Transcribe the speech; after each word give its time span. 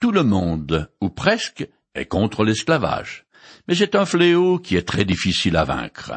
Tout 0.00 0.12
le 0.12 0.22
monde, 0.22 0.90
ou 1.02 1.10
presque, 1.10 1.68
est 1.94 2.06
contre 2.06 2.42
l'esclavage, 2.42 3.26
mais 3.68 3.74
c'est 3.74 3.94
un 3.94 4.06
fléau 4.06 4.58
qui 4.58 4.76
est 4.76 4.88
très 4.88 5.04
difficile 5.04 5.58
à 5.58 5.64
vaincre. 5.64 6.12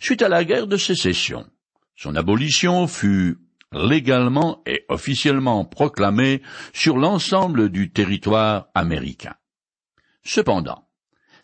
Suite 0.00 0.22
à 0.22 0.30
la 0.30 0.44
guerre 0.44 0.66
de 0.66 0.78
sécession, 0.78 1.46
son 1.94 2.16
abolition 2.16 2.86
fut 2.86 3.38
légalement 3.70 4.62
et 4.64 4.86
officiellement 4.88 5.66
proclamée 5.66 6.40
sur 6.72 6.96
l'ensemble 6.96 7.68
du 7.68 7.92
territoire 7.92 8.68
américain. 8.74 9.34
Cependant, 10.24 10.88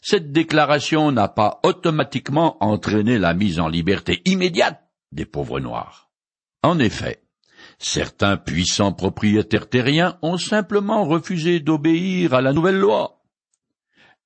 cette 0.00 0.32
déclaration 0.32 1.12
n'a 1.12 1.28
pas 1.28 1.60
automatiquement 1.64 2.56
entraîné 2.64 3.18
la 3.18 3.34
mise 3.34 3.60
en 3.60 3.68
liberté 3.68 4.22
immédiate 4.24 4.82
des 5.12 5.26
pauvres 5.26 5.60
Noirs. 5.60 6.10
En 6.62 6.78
effet, 6.78 7.23
certains 7.78 8.36
puissants 8.36 8.92
propriétaires 8.92 9.68
terriens 9.68 10.18
ont 10.22 10.38
simplement 10.38 11.04
refusé 11.04 11.60
d'obéir 11.60 12.34
à 12.34 12.40
la 12.40 12.52
nouvelle 12.52 12.78
loi. 12.78 13.20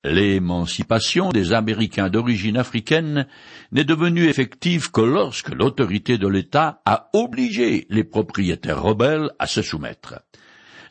L'émancipation 0.04 1.30
des 1.30 1.52
Américains 1.52 2.08
d'origine 2.08 2.56
africaine 2.56 3.26
n'est 3.72 3.84
devenue 3.84 4.28
effective 4.28 4.92
que 4.92 5.00
lorsque 5.00 5.48
l'autorité 5.48 6.18
de 6.18 6.28
l'État 6.28 6.80
a 6.84 7.10
obligé 7.14 7.86
les 7.90 8.04
propriétaires 8.04 8.80
rebelles 8.80 9.30
à 9.40 9.46
se 9.48 9.60
soumettre. 9.60 10.22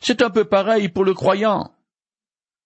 C'est 0.00 0.22
un 0.22 0.28
peu 0.28 0.44
pareil 0.44 0.90
pour 0.90 1.04
le 1.04 1.14
croyant. 1.14 1.72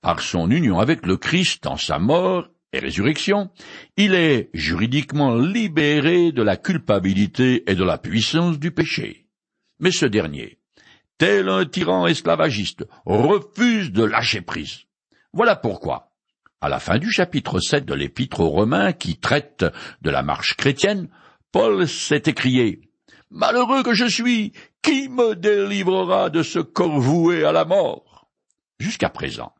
Par 0.00 0.20
son 0.20 0.50
union 0.50 0.80
avec 0.80 1.06
le 1.06 1.16
Christ 1.16 1.66
en 1.68 1.76
sa 1.76 2.00
mort 2.00 2.48
et 2.72 2.80
résurrection, 2.80 3.50
il 3.96 4.14
est 4.14 4.50
juridiquement 4.52 5.36
libéré 5.36 6.32
de 6.32 6.42
la 6.42 6.56
culpabilité 6.56 7.70
et 7.70 7.76
de 7.76 7.84
la 7.84 7.98
puissance 7.98 8.58
du 8.58 8.72
péché. 8.72 9.21
Mais 9.82 9.90
ce 9.90 10.06
dernier, 10.06 10.58
tel 11.18 11.48
un 11.48 11.64
tyran 11.64 12.06
esclavagiste, 12.06 12.86
refuse 13.04 13.90
de 13.90 14.04
lâcher 14.04 14.40
prise. 14.40 14.84
Voilà 15.32 15.56
pourquoi, 15.56 16.12
à 16.60 16.68
la 16.68 16.78
fin 16.78 16.98
du 16.98 17.10
chapitre 17.10 17.58
7 17.58 17.84
de 17.84 17.92
l'Épître 17.92 18.38
aux 18.38 18.48
Romains 18.48 18.92
qui 18.92 19.18
traite 19.18 19.66
de 20.00 20.10
la 20.10 20.22
marche 20.22 20.56
chrétienne, 20.56 21.08
Paul 21.50 21.88
s'est 21.88 22.22
écrié 22.26 22.92
Malheureux 23.30 23.82
que 23.82 23.92
je 23.92 24.04
suis, 24.04 24.52
qui 24.82 25.08
me 25.08 25.34
délivrera 25.34 26.30
de 26.30 26.44
ce 26.44 26.60
corps 26.60 27.00
voué 27.00 27.44
à 27.44 27.50
la 27.50 27.64
mort? 27.64 28.28
Jusqu'à 28.78 29.08
présent, 29.08 29.52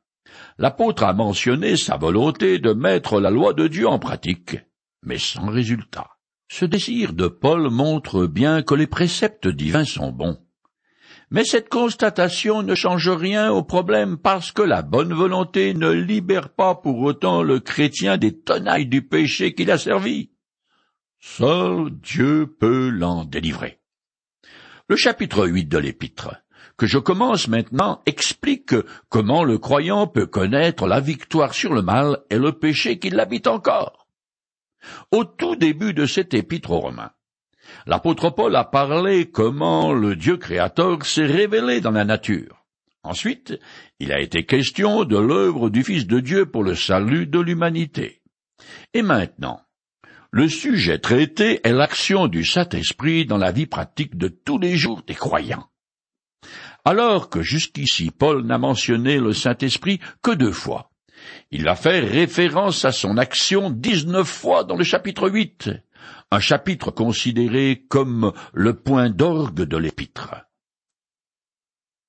l'apôtre 0.56 1.02
a 1.02 1.14
mentionné 1.14 1.76
sa 1.76 1.96
volonté 1.96 2.60
de 2.60 2.72
mettre 2.72 3.18
la 3.18 3.30
loi 3.30 3.54
de 3.54 3.66
Dieu 3.66 3.88
en 3.88 3.98
pratique, 3.98 4.56
mais 5.02 5.18
sans 5.18 5.50
résultat. 5.50 6.11
Ce 6.54 6.66
désir 6.66 7.14
de 7.14 7.28
Paul 7.28 7.70
montre 7.70 8.26
bien 8.26 8.60
que 8.62 8.74
les 8.74 8.86
préceptes 8.86 9.48
divins 9.48 9.86
sont 9.86 10.12
bons. 10.12 10.36
Mais 11.30 11.44
cette 11.44 11.70
constatation 11.70 12.62
ne 12.62 12.74
change 12.74 13.08
rien 13.08 13.50
au 13.50 13.62
problème 13.62 14.18
parce 14.18 14.52
que 14.52 14.60
la 14.60 14.82
bonne 14.82 15.14
volonté 15.14 15.72
ne 15.72 15.90
libère 15.90 16.50
pas 16.50 16.74
pour 16.74 16.98
autant 16.98 17.42
le 17.42 17.58
chrétien 17.58 18.18
des 18.18 18.38
tenailles 18.38 18.86
du 18.86 19.00
péché 19.00 19.54
qu'il 19.54 19.70
a 19.70 19.78
servi. 19.78 20.28
Seul 21.20 21.88
Dieu 21.90 22.54
peut 22.60 22.90
l'en 22.90 23.24
délivrer. 23.24 23.80
Le 24.88 24.96
chapitre 24.96 25.46
8 25.46 25.64
de 25.64 25.78
l'épître, 25.78 26.34
que 26.76 26.86
je 26.86 26.98
commence 26.98 27.48
maintenant, 27.48 28.02
explique 28.04 28.74
comment 29.08 29.42
le 29.42 29.56
croyant 29.56 30.06
peut 30.06 30.26
connaître 30.26 30.86
la 30.86 31.00
victoire 31.00 31.54
sur 31.54 31.72
le 31.72 31.80
mal 31.80 32.18
et 32.28 32.36
le 32.36 32.52
péché 32.52 32.98
qui 32.98 33.08
l'habite 33.08 33.46
encore. 33.46 34.01
Au 35.10 35.24
tout 35.24 35.56
début 35.56 35.94
de 35.94 36.06
cet 36.06 36.34
épître 36.34 36.70
aux 36.70 36.80
Romains, 36.80 37.12
L'apôtre 37.86 38.30
Paul 38.30 38.54
a 38.56 38.64
parlé 38.64 39.30
comment 39.30 39.92
le 39.92 40.16
Dieu 40.16 40.36
créateur 40.36 41.04
s'est 41.04 41.26
révélé 41.26 41.80
dans 41.80 41.90
la 41.90 42.04
nature. 42.04 42.64
Ensuite, 43.02 43.58
il 43.98 44.12
a 44.12 44.20
été 44.20 44.44
question 44.44 45.04
de 45.04 45.16
l'œuvre 45.16 45.70
du 45.70 45.82
Fils 45.82 46.06
de 46.06 46.20
Dieu 46.20 46.46
pour 46.46 46.62
le 46.62 46.76
salut 46.76 47.26
de 47.26 47.40
l'humanité. 47.40 48.22
Et 48.94 49.02
maintenant, 49.02 49.60
le 50.30 50.48
sujet 50.48 50.98
traité 50.98 51.60
est 51.64 51.72
l'action 51.72 52.28
du 52.28 52.44
Saint-Esprit 52.44 53.26
dans 53.26 53.38
la 53.38 53.50
vie 53.50 53.66
pratique 53.66 54.16
de 54.16 54.28
tous 54.28 54.58
les 54.58 54.76
jours 54.76 55.02
des 55.02 55.14
croyants. 55.14 55.68
Alors 56.84 57.28
que 57.28 57.42
jusqu'ici 57.42 58.10
Paul 58.10 58.44
n'a 58.44 58.58
mentionné 58.58 59.18
le 59.18 59.32
Saint-Esprit 59.32 60.00
que 60.22 60.30
deux 60.30 60.52
fois. 60.52 60.91
Il 61.54 61.68
a 61.68 61.76
fait 61.76 62.00
référence 62.00 62.86
à 62.86 62.92
son 62.92 63.18
action 63.18 63.68
dix-neuf 63.68 64.26
fois 64.26 64.64
dans 64.64 64.74
le 64.74 64.84
chapitre 64.84 65.28
huit, 65.28 65.68
un 66.30 66.40
chapitre 66.40 66.90
considéré 66.90 67.84
comme 67.90 68.32
le 68.54 68.72
point 68.80 69.10
d'orgue 69.10 69.64
de 69.64 69.76
l'épître. 69.76 70.34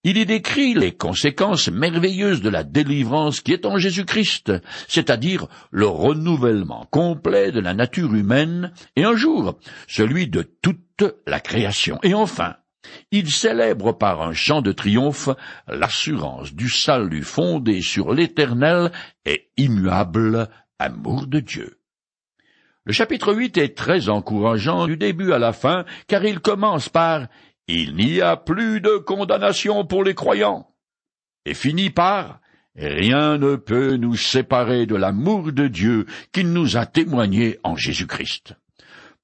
Il 0.05 0.17
y 0.17 0.25
décrit 0.25 0.75
les 0.75 0.93
conséquences 0.93 1.69
merveilleuses 1.69 2.41
de 2.41 2.49
la 2.49 2.63
délivrance 2.63 3.41
qui 3.41 3.51
est 3.51 3.65
en 3.65 3.77
Jésus-Christ, 3.77 4.53
c'est-à-dire 4.87 5.47
le 5.71 5.87
renouvellement 5.87 6.87
complet 6.89 7.51
de 7.51 7.59
la 7.59 7.73
nature 7.73 8.13
humaine, 8.13 8.71
et 8.95 9.03
un 9.03 9.15
jour 9.15 9.59
celui 9.89 10.29
de 10.29 10.43
toute 10.61 11.03
la 11.27 11.41
création. 11.41 11.99
Et 12.03 12.13
enfin, 12.13 12.55
il 13.11 13.29
célèbre 13.29 13.93
par 13.93 14.21
un 14.21 14.33
chant 14.33 14.61
de 14.61 14.71
triomphe 14.71 15.29
l'assurance 15.67 16.53
du 16.53 16.69
salut 16.69 17.23
fondé 17.23 17.81
sur 17.81 18.13
l'éternel 18.13 18.91
et 19.25 19.49
immuable 19.57 20.49
amour 20.79 21.27
de 21.27 21.39
Dieu. 21.39 21.79
Le 22.85 22.91
chapitre 22.91 23.33
8 23.33 23.57
est 23.57 23.77
très 23.77 24.09
encourageant 24.09 24.87
du 24.87 24.97
début 24.97 25.31
à 25.31 25.39
la 25.39 25.53
fin, 25.53 25.85
car 26.07 26.25
il 26.25 26.39
commence 26.39 26.89
par 26.89 27.27
Il 27.67 27.95
n'y 27.95 28.21
a 28.21 28.35
plus 28.35 28.81
de 28.81 28.97
condamnation 28.97 29.85
pour 29.85 30.03
les 30.03 30.15
croyants 30.15 30.67
et 31.45 31.53
finit 31.53 31.89
par 31.89 32.39
Rien 32.75 33.37
ne 33.37 33.55
peut 33.55 33.97
nous 33.97 34.17
séparer 34.17 34.87
de 34.87 34.95
l'amour 34.95 35.53
de 35.53 35.67
Dieu 35.67 36.07
qu'il 36.31 36.51
nous 36.51 36.75
a 36.75 36.87
témoigné 36.87 37.59
en 37.63 37.75
Jésus-Christ. 37.75 38.55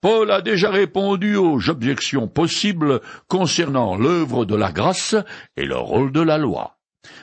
Paul 0.02 0.32
a 0.32 0.42
déjà 0.42 0.70
répondu 0.70 1.36
aux 1.36 1.70
objections 1.70 2.28
possibles 2.28 3.02
concernant 3.28 3.98
l'œuvre 3.98 4.46
de 4.46 4.56
la 4.56 4.72
grâce 4.72 5.16
et 5.58 5.66
le 5.66 5.78
rôle 5.78 6.12
de 6.12 6.22
la 6.22 6.38
loi. 6.38 6.78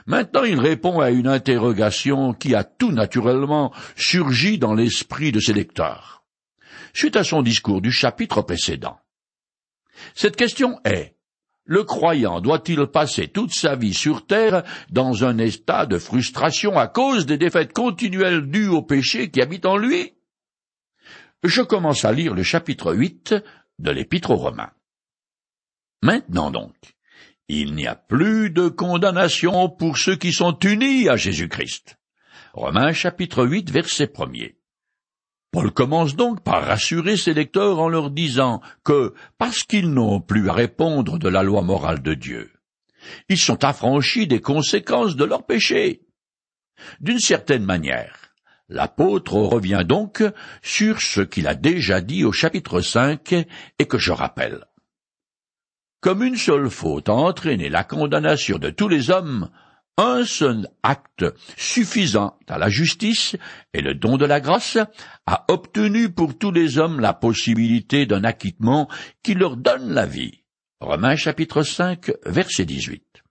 Maintenant 0.06 0.44
il 0.44 0.60
répond 0.60 1.00
à 1.00 1.10
une 1.10 1.28
interrogation 1.28 2.32
qui 2.32 2.54
a 2.54 2.64
tout 2.64 2.92
naturellement 2.92 3.72
surgi 3.96 4.58
dans 4.58 4.74
l'esprit 4.74 5.32
de 5.32 5.40
ses 5.40 5.52
lecteurs 5.52 6.16
suite 6.96 7.16
à 7.16 7.24
son 7.24 7.42
discours 7.42 7.82
du 7.82 7.92
chapitre 7.92 8.40
précédent. 8.40 8.98
Cette 10.14 10.36
question 10.36 10.80
est 10.84 11.14
le 11.68 11.82
croyant 11.82 12.40
doit-il 12.40 12.86
passer 12.86 13.26
toute 13.26 13.52
sa 13.52 13.74
vie 13.74 13.92
sur 13.92 14.24
terre 14.26 14.62
dans 14.90 15.24
un 15.24 15.36
état 15.38 15.84
de 15.84 15.98
frustration 15.98 16.78
à 16.78 16.86
cause 16.86 17.26
des 17.26 17.38
défaites 17.38 17.72
continuelles 17.72 18.48
dues 18.48 18.68
au 18.68 18.82
péché 18.82 19.30
qui 19.30 19.42
habite 19.42 19.66
en 19.66 19.76
lui? 19.76 20.12
Je 21.42 21.62
commence 21.62 22.04
à 22.04 22.12
lire 22.12 22.34
le 22.34 22.42
chapitre 22.42 22.94
8 22.94 23.34
de 23.78 23.90
l'Épître 23.90 24.30
aux 24.30 24.36
Romains. 24.36 24.72
Maintenant 26.02 26.50
donc, 26.50 26.74
il 27.48 27.74
n'y 27.74 27.86
a 27.86 27.94
plus 27.94 28.50
de 28.50 28.68
condamnation 28.68 29.68
pour 29.68 29.98
ceux 29.98 30.16
qui 30.16 30.32
sont 30.32 30.58
unis 30.60 31.08
à 31.08 31.16
Jésus-Christ. 31.16 31.96
Romains 32.54 32.92
chapitre 32.92 33.44
8 33.44 33.70
verset 33.70 34.12
1 34.18 34.26
Paul 35.52 35.72
commence 35.72 36.16
donc 36.16 36.42
par 36.42 36.64
rassurer 36.64 37.16
ses 37.16 37.34
lecteurs 37.34 37.78
en 37.78 37.88
leur 37.88 38.10
disant 38.10 38.60
que, 38.82 39.14
parce 39.38 39.62
qu'ils 39.62 39.90
n'ont 39.90 40.20
plus 40.20 40.48
à 40.48 40.52
répondre 40.52 41.18
de 41.18 41.28
la 41.28 41.42
loi 41.42 41.62
morale 41.62 42.02
de 42.02 42.14
Dieu, 42.14 42.50
ils 43.28 43.38
sont 43.38 43.64
affranchis 43.64 44.26
des 44.26 44.40
conséquences 44.40 45.16
de 45.16 45.24
leur 45.24 45.46
péché. 45.46 46.02
D'une 47.00 47.20
certaine 47.20 47.64
manière, 47.64 48.25
l'apôtre 48.68 49.34
revient 49.34 49.84
donc 49.86 50.22
sur 50.62 51.00
ce 51.00 51.20
qu'il 51.20 51.46
a 51.46 51.54
déjà 51.54 52.00
dit 52.00 52.24
au 52.24 52.32
chapitre 52.32 52.80
5 52.80 53.32
et 53.78 53.86
que 53.86 53.98
je 53.98 54.12
rappelle. 54.12 54.64
Comme 56.00 56.22
une 56.22 56.36
seule 56.36 56.70
faute 56.70 57.08
a 57.08 57.14
entraîné 57.14 57.68
la 57.68 57.84
condamnation 57.84 58.58
de 58.58 58.70
tous 58.70 58.88
les 58.88 59.10
hommes, 59.10 59.50
un 59.98 60.24
seul 60.24 60.68
acte 60.82 61.24
suffisant 61.56 62.38
à 62.48 62.58
la 62.58 62.68
justice 62.68 63.36
et 63.72 63.80
le 63.80 63.94
don 63.94 64.18
de 64.18 64.26
la 64.26 64.40
grâce 64.40 64.78
a 65.26 65.44
obtenu 65.48 66.10
pour 66.10 66.36
tous 66.36 66.52
les 66.52 66.78
hommes 66.78 67.00
la 67.00 67.14
possibilité 67.14 68.04
d'un 68.04 68.24
acquittement 68.24 68.88
qui 69.22 69.34
leur 69.34 69.56
donne 69.56 69.94
la 69.94 70.06
vie. 70.06 70.42
Romains 70.80 71.16
chapitre 71.16 71.62
5 71.62 72.12
verset 72.26 72.66
18. 72.66 73.25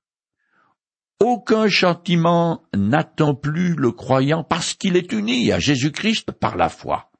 Aucun 1.20 1.70
châtiment 1.70 2.64
n'attend 2.76 3.36
plus 3.36 3.76
le 3.76 3.92
croyant 3.92 4.44
parce 4.44 4.74
qu'il 4.74 4.98
est 4.98 5.12
uni 5.14 5.52
à 5.52 5.60
Jésus-Christ 5.60 6.32
par 6.32 6.58
la 6.58 6.70
foi. 6.70 7.12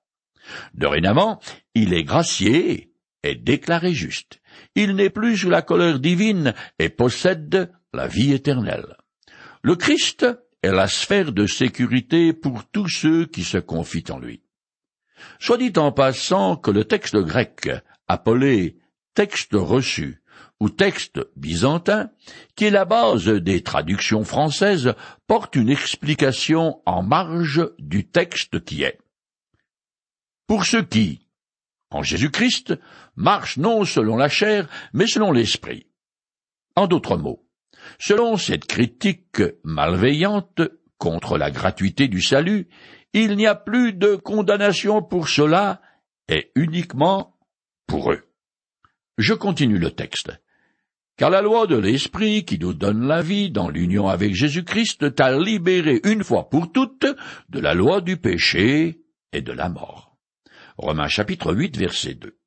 Dorénavant, 0.74 1.40
il 1.74 1.94
est 1.94 2.04
gracié 2.04 2.92
et 3.24 3.36
déclaré 3.36 3.94
juste. 3.94 4.42
Il 4.76 4.96
n'est 4.96 5.10
plus 5.10 5.38
sous 5.38 5.50
la 5.50 5.62
colère 5.62 6.00
divine 6.00 6.54
et 6.78 6.90
possède 6.90 7.72
la 7.94 8.08
vie 8.08 8.34
éternelle. 8.34 8.98
Le 9.64 9.76
Christ 9.76 10.26
est 10.62 10.72
la 10.72 10.88
sphère 10.88 11.32
de 11.32 11.48
sécurité 11.48 12.34
pour 12.34 12.66
tous 12.66 12.90
ceux 12.90 13.26
qui 13.26 13.44
se 13.44 13.58
confient 13.58 14.12
en 14.12 14.20
lui. 14.20 14.44
Soit 15.40 15.58
dit 15.58 15.74
en 15.78 15.92
passant 15.92 16.58
que 16.58 16.72
le 16.72 16.84
texte 16.84 17.16
grec, 17.16 17.70
appelé 18.08 18.78
texte 19.14 19.54
reçu, 19.54 20.22
ou 20.60 20.70
texte 20.70 21.20
byzantin, 21.36 22.10
qui 22.56 22.66
est 22.66 22.72
la 22.72 22.86
base 22.86 23.26
des 23.26 23.62
traductions 23.62 24.24
françaises, 24.24 24.94
porte 25.28 25.56
une 25.56 25.70
explication 25.70 26.82
en 26.86 27.04
marge 27.04 27.70
du 27.78 28.08
texte 28.08 28.64
qui 28.64 28.84
est. 28.84 29.00
Pour 30.48 30.66
ceux 30.66 30.84
qui, 30.84 31.28
en 31.90 32.04
Jésus-Christ, 32.04 32.80
marchent 33.16 33.58
non 33.58 33.84
selon 33.84 34.16
la 34.16 34.30
chair, 34.30 34.68
mais 34.94 35.08
selon 35.08 35.32
l'esprit. 35.32 35.88
En 36.76 36.88
d'autres 36.88 37.18
mots, 37.18 37.46
selon 38.00 38.38
cette 38.38 38.66
critique 38.66 39.42
malveillante 39.64 40.62
contre 40.98 41.38
la 41.38 41.52
gratuité 41.52 42.08
du 42.08 42.22
salut, 42.22 42.68
il 43.14 43.36
n'y 43.36 43.48
a 43.48 43.56
plus 43.56 43.94
de 43.94 44.16
condamnation 44.16 45.02
pour 45.02 45.30
cela, 45.30 45.82
et 46.28 46.52
uniquement 46.56 47.38
pour 47.88 48.12
eux. 48.12 48.24
Je 49.18 49.34
continue 49.34 49.78
le 49.78 49.92
texte. 49.92 50.32
Car 51.18 51.30
la 51.30 51.42
loi 51.42 51.66
de 51.66 51.78
l'Esprit 51.78 52.44
qui 52.44 52.60
nous 52.60 52.74
donne 52.74 53.08
la 53.08 53.22
vie 53.22 53.50
dans 53.50 53.70
l'union 53.70 54.10
avec 54.10 54.36
Jésus-Christ 54.36 55.16
t'a 55.16 55.38
libéré 55.38 56.02
une 56.04 56.26
fois 56.26 56.50
pour 56.50 56.74
toutes 56.74 57.06
de 57.48 57.60
la 57.60 57.74
loi 57.74 58.02
du 58.02 58.18
péché 58.18 59.00
et 59.32 59.42
de 59.42 59.54
la 59.54 59.70
mort. 59.70 60.18
Romains 60.78 61.08
chapitre 61.08 61.54
8 61.54 61.78
verset 61.78 62.16
2. 62.16 62.38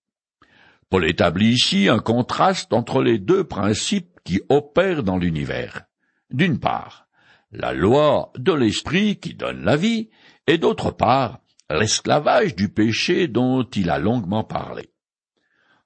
Paul 0.90 1.08
établit 1.08 1.52
ici 1.52 1.88
un 1.88 1.98
contraste 1.98 2.74
entre 2.74 3.02
les 3.02 3.18
deux 3.18 3.44
principes 3.44 4.20
qui 4.22 4.42
opèrent 4.50 5.02
dans 5.02 5.16
l'univers. 5.16 5.84
D'une 6.30 6.60
part, 6.60 7.08
la 7.50 7.72
loi 7.72 8.32
de 8.36 8.52
l'Esprit 8.52 9.18
qui 9.18 9.32
donne 9.32 9.64
la 9.64 9.76
vie, 9.76 10.10
et 10.46 10.58
d'autre 10.58 10.90
part, 10.90 11.40
l'esclavage 11.70 12.54
du 12.54 12.68
péché 12.68 13.28
dont 13.28 13.64
il 13.64 13.88
a 13.88 13.98
longuement 13.98 14.44
parlé. 14.44 14.90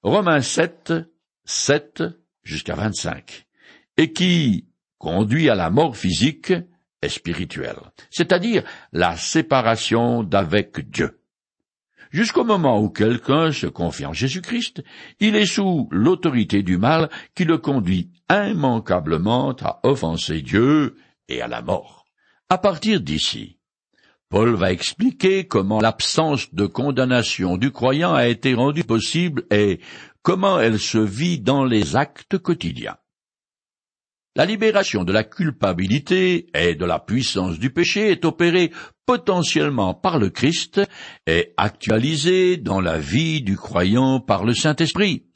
Romains 0.01 0.41
7, 0.41 0.93
7 1.45 2.03
jusqu'à 2.43 2.75
25, 2.75 3.45
et 3.97 4.11
qui 4.11 4.67
conduit 4.97 5.49
à 5.49 5.55
la 5.55 5.69
mort 5.69 5.97
physique 5.97 6.53
et 7.01 7.09
spirituelle, 7.09 7.79
c'est-à-dire 8.09 8.63
la 8.91 9.17
séparation 9.17 10.23
d'avec 10.23 10.89
Dieu. 10.89 11.19
Jusqu'au 12.11 12.43
moment 12.43 12.79
où 12.79 12.89
quelqu'un 12.89 13.51
se 13.51 13.65
confie 13.65 14.05
en 14.05 14.13
Jésus-Christ, 14.13 14.83
il 15.19 15.35
est 15.35 15.47
sous 15.47 15.87
l'autorité 15.91 16.61
du 16.61 16.77
mal 16.77 17.09
qui 17.33 17.43
le 17.43 17.57
conduit 17.57 18.11
immanquablement 18.29 19.55
à 19.61 19.79
offenser 19.83 20.43
Dieu 20.43 20.95
et 21.27 21.41
à 21.41 21.47
la 21.47 21.63
mort. 21.63 22.05
À 22.49 22.59
partir 22.59 23.01
d'ici, 23.01 23.57
Paul 24.33 24.55
va 24.55 24.71
expliquer 24.71 25.45
comment 25.45 25.79
l'absence 25.79 26.55
de 26.55 26.65
condamnation 26.65 27.55
du 27.55 27.69
croyant 27.69 28.15
a 28.15 28.25
été 28.25 28.55
rendue 28.55 28.83
possible 28.83 29.43
et 29.51 29.79
comment 30.23 30.59
elle 30.59 30.79
se 30.79 30.97
vit 30.97 31.37
dans 31.37 31.65
les 31.65 31.95
actes 31.95 32.39
quotidiens. 32.39 32.97
La 34.35 34.45
libération 34.45 35.03
de 35.03 35.13
la 35.13 35.23
culpabilité 35.23 36.47
et 36.55 36.73
de 36.73 36.83
la 36.83 36.97
puissance 36.97 37.59
du 37.59 37.69
péché 37.69 38.09
est 38.09 38.25
opérée 38.25 38.71
potentiellement 39.05 39.93
par 39.93 40.17
le 40.17 40.31
Christ 40.31 40.81
et 41.27 41.53
actualisée 41.55 42.57
dans 42.57 42.81
la 42.81 42.97
vie 42.97 43.43
du 43.43 43.55
croyant 43.55 44.19
par 44.19 44.45
le 44.45 44.55
Saint-Esprit. 44.55 45.27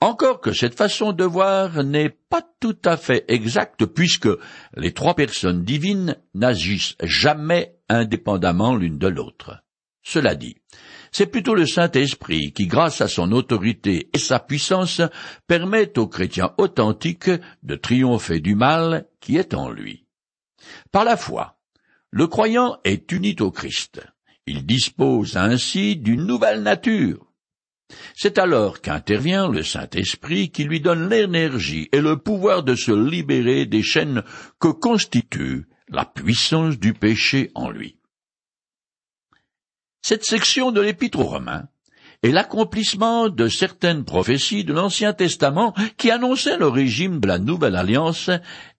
Encore 0.00 0.40
que 0.40 0.52
cette 0.52 0.78
façon 0.78 1.10
de 1.10 1.24
voir 1.24 1.82
n'est 1.82 2.16
pas 2.30 2.42
tout 2.60 2.78
à 2.84 2.96
fait 2.96 3.24
exacte 3.26 3.84
puisque 3.84 4.28
les 4.76 4.92
trois 4.92 5.16
personnes 5.16 5.64
divines 5.64 6.14
n'agissent 6.34 6.94
jamais 7.02 7.73
indépendamment 7.88 8.74
l'une 8.74 8.98
de 8.98 9.08
l'autre. 9.08 9.62
Cela 10.02 10.34
dit, 10.34 10.56
c'est 11.12 11.26
plutôt 11.26 11.54
le 11.54 11.66
Saint-Esprit 11.66 12.52
qui, 12.52 12.66
grâce 12.66 13.00
à 13.00 13.08
son 13.08 13.32
autorité 13.32 14.10
et 14.12 14.18
sa 14.18 14.38
puissance, 14.38 15.00
permet 15.46 15.98
aux 15.98 16.08
chrétiens 16.08 16.52
authentiques 16.58 17.30
de 17.62 17.74
triompher 17.76 18.40
du 18.40 18.54
mal 18.54 19.06
qui 19.20 19.36
est 19.36 19.54
en 19.54 19.70
lui. 19.70 20.06
Par 20.92 21.04
la 21.04 21.16
foi, 21.16 21.58
le 22.10 22.26
croyant 22.26 22.78
est 22.84 23.10
uni 23.12 23.34
au 23.40 23.50
Christ. 23.50 24.02
Il 24.46 24.66
dispose 24.66 25.36
ainsi 25.36 25.96
d'une 25.96 26.26
nouvelle 26.26 26.62
nature, 26.62 27.24
c'est 28.14 28.38
alors 28.38 28.80
qu'intervient 28.80 29.48
le 29.48 29.62
Saint-Esprit 29.62 30.50
qui 30.50 30.64
lui 30.64 30.80
donne 30.80 31.08
l'énergie 31.08 31.88
et 31.92 32.00
le 32.00 32.16
pouvoir 32.16 32.62
de 32.62 32.74
se 32.74 32.92
libérer 32.92 33.66
des 33.66 33.82
chaînes 33.82 34.22
que 34.58 34.68
constitue 34.68 35.66
la 35.88 36.04
puissance 36.04 36.78
du 36.78 36.94
péché 36.94 37.50
en 37.54 37.70
lui. 37.70 37.96
Cette 40.02 40.24
section 40.24 40.70
de 40.70 40.80
l'Épître 40.80 41.18
aux 41.18 41.24
Romains 41.24 41.68
est 42.22 42.30
l'accomplissement 42.30 43.28
de 43.28 43.48
certaines 43.48 44.04
prophéties 44.04 44.64
de 44.64 44.72
l'Ancien 44.72 45.12
Testament 45.12 45.74
qui 45.96 46.10
annonçaient 46.10 46.56
le 46.56 46.68
régime 46.68 47.20
de 47.20 47.28
la 47.28 47.38
Nouvelle 47.38 47.76
Alliance 47.76 48.30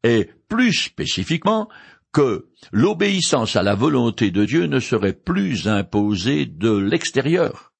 et, 0.03 0.29
plus 0.47 0.73
spécifiquement, 0.73 1.69
que 2.11 2.47
l'obéissance 2.71 3.55
à 3.55 3.63
la 3.63 3.75
volonté 3.75 4.31
de 4.31 4.45
Dieu 4.45 4.67
ne 4.67 4.79
serait 4.79 5.13
plus 5.13 5.67
imposée 5.67 6.45
de 6.45 6.71
l'extérieur, 6.71 7.73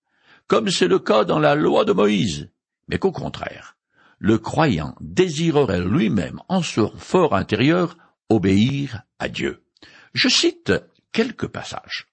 comme 0.48 0.70
c'est 0.70 0.88
le 0.88 1.00
cas 1.00 1.24
dans 1.24 1.40
la 1.40 1.56
loi 1.56 1.86
de 1.86 1.94
Moïse, 1.94 2.50
mais 2.88 3.00
qu'au 3.00 3.12
contraire, 3.12 3.78
le 4.20 4.38
croyant 4.38 4.96
désirerait 5.02 5.84
lui-même 5.84 6.42
en 6.50 6.62
son 6.62 6.92
fort 6.98 7.36
intérieur 7.36 7.98
obéir 8.30 9.04
à 9.20 9.30
Dieu. 9.30 9.64
Je 10.14 10.30
cite 10.30 10.74
quelques 11.12 11.48
passages. 11.48 12.08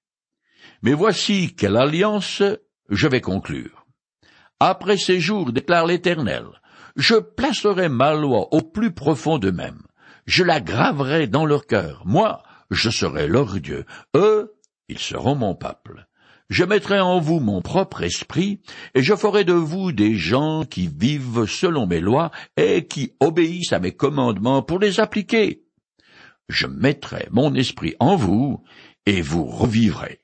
Mais 0.83 0.95
voici 0.95 1.55
quelle 1.55 1.77
alliance 1.77 2.43
je 2.89 3.09
vais 3.09 3.21
conclure. 3.21 3.87
Après 4.61 4.97
ces 4.97 5.21
jours, 5.21 5.53
déclare 5.53 5.87
l'Éternel, 5.87 6.45
je 6.97 7.15
placerai 7.15 7.89
ma 7.89 8.15
loi 8.15 8.53
au 8.53 8.61
plus 8.61 8.93
profond 8.93 9.39
d'eux-mêmes. 9.39 9.83
Je 10.27 10.45
la 10.45 10.61
graverai 10.61 11.27
dans 11.27 11.47
leur 11.47 11.67
cœur. 11.67 12.03
Moi, 12.05 12.43
je 12.71 12.91
serai 12.91 13.27
leur 13.27 13.59
Dieu. 13.61 13.85
Eux, 14.15 14.55
ils 14.89 14.99
seront 14.99 15.35
mon 15.35 15.55
peuple. 15.55 16.07
Je 16.49 16.65
mettrai 16.65 17.01
en 17.01 17.19
vous 17.19 17.41
mon 17.41 17.63
propre 17.63 18.03
esprit, 18.03 18.61
et 18.95 19.03
je 19.03 19.15
ferai 19.15 19.45
de 19.45 19.55
vous 19.55 19.91
des 19.91 20.17
gens 20.17 20.65
qui 20.65 20.87
vivent 20.87 21.47
selon 21.47 21.87
mes 21.87 22.01
lois 22.01 22.31
et 22.57 22.87
qui 22.87 23.15
obéissent 23.21 23.73
à 23.73 23.81
mes 23.81 23.93
commandements 23.93 24.63
pour 24.63 24.79
les 24.79 25.01
appliquer. 25.01 25.65
Je 26.49 26.67
mettrai 26.67 27.29
mon 27.31 27.55
esprit 27.55 27.95
en 28.01 28.17
vous, 28.17 28.63
et 29.07 29.21
vous 29.21 29.45
revivrez. 29.45 30.21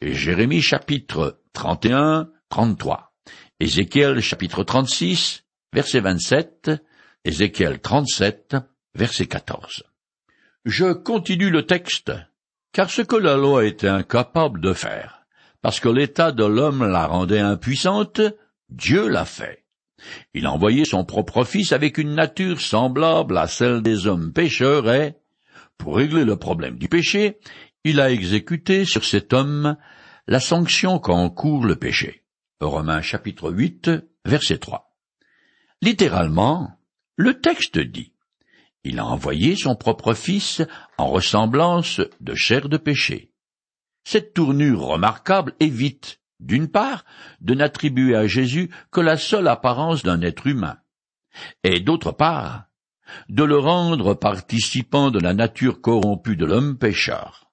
Jérémie 0.00 0.62
chapitre 0.62 1.40
31, 1.52 2.30
33. 2.48 3.14
Ézéchiel 3.60 4.20
chapitre 4.20 4.64
36, 4.64 5.44
verset 5.72 6.00
27. 6.00 6.70
Ézéchiel 7.24 7.80
37, 7.80 8.56
verset 8.94 9.26
14. 9.26 9.84
Je 10.64 10.92
continue 10.92 11.50
le 11.50 11.66
texte, 11.66 12.12
car 12.72 12.90
ce 12.90 13.02
que 13.02 13.16
la 13.16 13.36
loi 13.36 13.64
était 13.64 13.88
incapable 13.88 14.60
de 14.60 14.72
faire, 14.72 15.26
parce 15.62 15.80
que 15.80 15.88
l'état 15.88 16.32
de 16.32 16.44
l'homme 16.44 16.86
la 16.86 17.06
rendait 17.06 17.40
impuissante, 17.40 18.20
Dieu 18.68 19.08
l'a 19.08 19.24
fait. 19.24 19.64
Il 20.34 20.46
a 20.46 20.52
envoyé 20.52 20.84
son 20.84 21.04
propre 21.04 21.44
fils 21.44 21.72
avec 21.72 21.98
une 21.98 22.14
nature 22.14 22.60
semblable 22.60 23.38
à 23.38 23.46
celle 23.46 23.82
des 23.82 24.06
hommes 24.06 24.32
pécheurs 24.32 24.90
et, 24.92 25.16
pour 25.84 25.96
régler 25.96 26.24
le 26.24 26.36
problème 26.36 26.78
du 26.78 26.88
péché, 26.88 27.38
il 27.84 28.00
a 28.00 28.10
exécuté 28.10 28.86
sur 28.86 29.04
cet 29.04 29.34
homme 29.34 29.76
la 30.26 30.40
sanction 30.40 30.98
qu'encourt 30.98 31.66
le 31.66 31.76
péché. 31.76 32.24
Romains 32.58 33.02
chapitre 33.02 33.50
8, 33.52 33.90
verset 34.24 34.56
3. 34.56 34.96
Littéralement, 35.82 36.78
le 37.16 37.38
texte 37.38 37.78
dit 37.78 38.14
Il 38.82 38.98
a 38.98 39.04
envoyé 39.04 39.56
son 39.56 39.76
propre 39.76 40.14
fils 40.14 40.62
en 40.96 41.08
ressemblance 41.08 42.00
de 42.18 42.34
chair 42.34 42.70
de 42.70 42.78
péché. 42.78 43.30
Cette 44.04 44.32
tournure 44.32 44.86
remarquable 44.86 45.52
évite, 45.60 46.18
d'une 46.40 46.68
part, 46.68 47.04
de 47.42 47.52
n'attribuer 47.52 48.16
à 48.16 48.26
Jésus 48.26 48.70
que 48.90 49.02
la 49.02 49.18
seule 49.18 49.48
apparence 49.48 50.02
d'un 50.02 50.22
être 50.22 50.46
humain, 50.46 50.78
et 51.62 51.80
d'autre 51.80 52.12
part, 52.12 52.68
de 53.28 53.44
le 53.44 53.58
rendre 53.58 54.14
participant 54.14 55.10
de 55.10 55.18
la 55.18 55.34
nature 55.34 55.80
corrompue 55.80 56.36
de 56.36 56.46
l'homme 56.46 56.78
pécheur. 56.78 57.50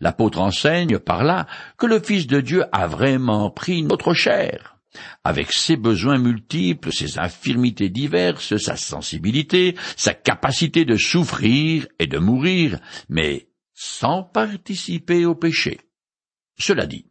L'apôtre 0.00 0.40
enseigne 0.40 0.98
par 0.98 1.24
là 1.24 1.46
que 1.78 1.86
le 1.86 2.00
Fils 2.00 2.26
de 2.26 2.40
Dieu 2.40 2.64
a 2.72 2.86
vraiment 2.86 3.50
pris 3.50 3.82
notre 3.82 4.14
chair, 4.14 4.76
avec 5.24 5.52
ses 5.52 5.76
besoins 5.76 6.18
multiples, 6.18 6.92
ses 6.92 7.18
infirmités 7.18 7.88
diverses, 7.88 8.56
sa 8.56 8.76
sensibilité, 8.76 9.76
sa 9.96 10.14
capacité 10.14 10.84
de 10.84 10.96
souffrir 10.96 11.86
et 11.98 12.06
de 12.06 12.18
mourir, 12.18 12.78
mais 13.08 13.48
sans 13.74 14.22
participer 14.22 15.24
au 15.24 15.34
péché. 15.34 15.80
Cela 16.58 16.86
dit, 16.86 17.06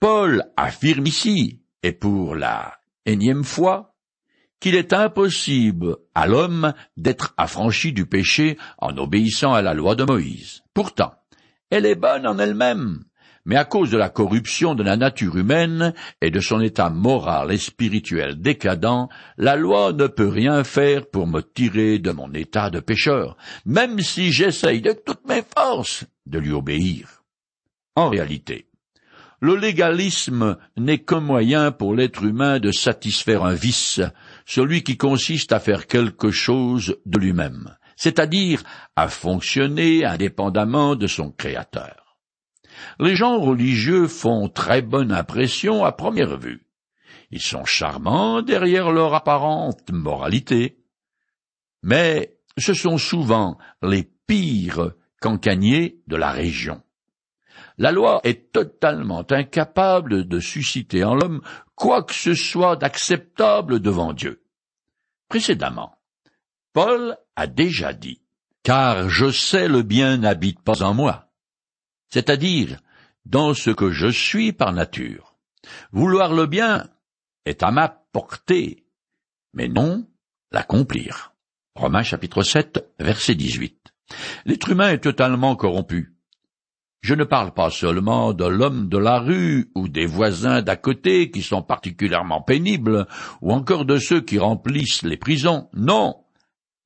Paul 0.00 0.44
affirme 0.56 1.06
ici, 1.06 1.60
et 1.82 1.92
pour 1.92 2.34
la 2.34 2.78
énième 3.04 3.44
fois, 3.44 3.91
qu'il 4.62 4.76
est 4.76 4.92
impossible 4.92 5.96
à 6.14 6.28
l'homme 6.28 6.72
d'être 6.96 7.34
affranchi 7.36 7.92
du 7.92 8.06
péché 8.06 8.56
en 8.78 8.96
obéissant 8.96 9.52
à 9.52 9.60
la 9.60 9.74
loi 9.74 9.96
de 9.96 10.04
Moïse. 10.04 10.62
Pourtant, 10.72 11.14
elle 11.68 11.84
est 11.84 11.96
bonne 11.96 12.28
en 12.28 12.38
elle-même, 12.38 13.02
mais 13.44 13.56
à 13.56 13.64
cause 13.64 13.90
de 13.90 13.96
la 13.96 14.08
corruption 14.08 14.76
de 14.76 14.84
la 14.84 14.96
nature 14.96 15.36
humaine 15.36 15.94
et 16.20 16.30
de 16.30 16.38
son 16.38 16.60
état 16.60 16.90
moral 16.90 17.50
et 17.50 17.58
spirituel 17.58 18.40
décadent, 18.40 19.08
la 19.36 19.56
loi 19.56 19.92
ne 19.92 20.06
peut 20.06 20.28
rien 20.28 20.62
faire 20.62 21.06
pour 21.10 21.26
me 21.26 21.40
tirer 21.40 21.98
de 21.98 22.12
mon 22.12 22.32
état 22.32 22.70
de 22.70 22.78
pécheur, 22.78 23.36
même 23.66 23.98
si 23.98 24.30
j'essaye 24.30 24.80
de 24.80 24.92
toutes 24.92 25.26
mes 25.26 25.42
forces 25.56 26.04
de 26.26 26.38
lui 26.38 26.52
obéir. 26.52 27.24
En 27.96 28.10
réalité, 28.10 28.68
le 29.42 29.56
légalisme 29.56 30.56
n'est 30.76 31.02
qu'un 31.02 31.18
moyen 31.18 31.72
pour 31.72 31.96
l'être 31.96 32.22
humain 32.22 32.60
de 32.60 32.70
satisfaire 32.70 33.44
un 33.44 33.54
vice, 33.54 34.00
celui 34.46 34.82
qui 34.82 34.96
consiste 34.96 35.52
à 35.52 35.60
faire 35.60 35.86
quelque 35.86 36.30
chose 36.30 36.96
de 37.06 37.18
lui-même, 37.18 37.76
c'est-à-dire 37.96 38.62
à 38.96 39.08
fonctionner 39.08 40.04
indépendamment 40.04 40.96
de 40.96 41.06
son 41.06 41.30
Créateur. 41.30 42.16
Les 42.98 43.16
gens 43.16 43.38
religieux 43.38 44.08
font 44.08 44.48
très 44.48 44.82
bonne 44.82 45.12
impression 45.12 45.84
à 45.84 45.92
première 45.92 46.38
vue. 46.38 46.66
Ils 47.30 47.40
sont 47.40 47.64
charmants 47.64 48.42
derrière 48.42 48.90
leur 48.90 49.14
apparente 49.14 49.90
moralité. 49.90 50.78
Mais 51.82 52.36
ce 52.58 52.74
sont 52.74 52.98
souvent 52.98 53.58
les 53.82 54.10
pires 54.26 54.92
cancaniers 55.20 56.00
de 56.06 56.16
la 56.16 56.30
région. 56.30 56.82
La 57.82 57.90
loi 57.90 58.20
est 58.22 58.52
totalement 58.52 59.26
incapable 59.28 60.28
de 60.28 60.38
susciter 60.38 61.02
en 61.02 61.16
l'homme 61.16 61.42
quoi 61.74 62.04
que 62.04 62.14
ce 62.14 62.32
soit 62.34 62.76
d'acceptable 62.76 63.80
devant 63.80 64.12
Dieu. 64.12 64.44
Précédemment, 65.28 65.98
Paul 66.72 67.16
a 67.34 67.46
déjà 67.46 67.92
dit 67.92 68.22
Car 68.62 69.08
je 69.08 69.30
sais 69.30 69.66
le 69.66 69.82
bien 69.82 70.18
n'habite 70.18 70.60
pas 70.60 70.82
en 70.82 70.94
moi 70.94 71.32
c'est-à-dire 72.12 72.78
dans 73.24 73.54
ce 73.54 73.70
que 73.70 73.90
je 73.90 74.08
suis 74.08 74.52
par 74.52 74.72
nature. 74.72 75.34
Vouloir 75.92 76.34
le 76.34 76.46
bien 76.46 76.90
est 77.46 77.62
à 77.62 77.70
ma 77.70 77.88
portée, 77.88 78.84
mais 79.54 79.68
non 79.68 80.06
l'accomplir. 80.50 81.32
Romains 81.74 82.02
chapitre 82.02 82.42
7, 82.42 82.84
verset 82.98 83.34
18. 83.34 83.94
L'être 84.44 84.68
humain 84.68 84.90
est 84.90 84.98
totalement 84.98 85.56
corrompu. 85.56 86.11
Je 87.02 87.14
ne 87.14 87.24
parle 87.24 87.52
pas 87.52 87.68
seulement 87.68 88.32
de 88.32 88.44
l'homme 88.44 88.88
de 88.88 88.96
la 88.96 89.18
rue 89.18 89.72
ou 89.74 89.88
des 89.88 90.06
voisins 90.06 90.62
d'à 90.62 90.76
côté 90.76 91.32
qui 91.32 91.42
sont 91.42 91.60
particulièrement 91.60 92.42
pénibles, 92.42 93.08
ou 93.40 93.52
encore 93.52 93.84
de 93.84 93.98
ceux 93.98 94.20
qui 94.20 94.38
remplissent 94.38 95.02
les 95.02 95.16
prisons. 95.16 95.68
Non. 95.74 96.14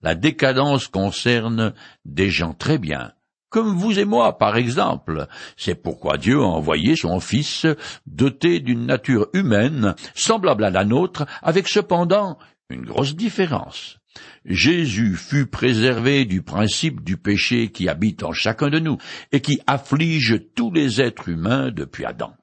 La 0.01 0.15
décadence 0.15 0.89
concerne 0.89 1.75
des 2.07 2.31
gens 2.31 2.55
très 2.55 2.79
bien, 2.79 3.13
comme 3.51 3.77
vous 3.77 3.99
et 3.99 4.07
moi, 4.07 4.39
par 4.39 4.57
exemple. 4.57 5.27
C'est 5.59 5.75
pourquoi 5.75 6.17
Dieu 6.17 6.41
a 6.41 6.47
envoyé 6.47 6.97
son 6.97 7.21
Fils 7.21 7.67
doté 8.07 8.61
d'une 8.61 8.87
nature 8.87 9.29
humaine, 9.35 9.95
semblable 10.15 10.65
à 10.65 10.71
la 10.71 10.87
nôtre, 10.87 11.27
avec 11.43 11.69
cependant 11.69 12.39
une 12.71 12.87
grosse 12.87 13.17
différence. 13.17 13.99
Jésus 14.45 15.15
fut 15.15 15.47
préservé 15.47 16.25
du 16.25 16.43
principe 16.43 17.03
du 17.03 17.17
péché 17.17 17.71
qui 17.71 17.89
habite 17.89 18.23
en 18.23 18.33
chacun 18.33 18.69
de 18.69 18.79
nous 18.79 18.99
et 19.33 19.41
qui 19.41 19.61
afflige 19.67 20.41
tous 20.55 20.71
les 20.71 21.01
êtres 21.01 21.29
humains 21.29 21.71
depuis 21.71 22.05
Adam. 22.05 22.35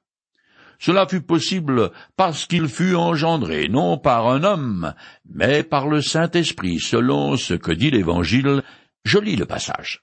Cela 0.78 1.06
fut 1.06 1.22
possible 1.22 1.92
parce 2.16 2.46
qu'il 2.46 2.68
fut 2.68 2.94
engendré 2.94 3.68
non 3.68 3.96
par 3.96 4.28
un 4.28 4.44
homme, 4.44 4.94
mais 5.24 5.62
par 5.62 5.88
le 5.88 6.02
Saint-Esprit, 6.02 6.78
selon 6.78 7.36
ce 7.36 7.54
que 7.54 7.72
dit 7.72 7.90
l'Évangile. 7.90 8.62
Je 9.04 9.18
lis 9.18 9.36
le 9.36 9.46
passage. 9.46 10.02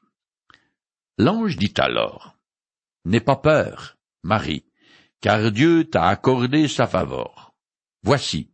L'ange 1.18 1.58
dit 1.58 1.74
alors, 1.78 2.36
N'aie 3.06 3.20
pas 3.20 3.36
peur, 3.36 3.98
Marie, 4.24 4.66
car 5.22 5.52
Dieu 5.52 5.86
t'a 5.86 6.06
accordé 6.06 6.68
sa 6.68 6.88
faveur. 6.88 7.54
Voici, 8.04 8.51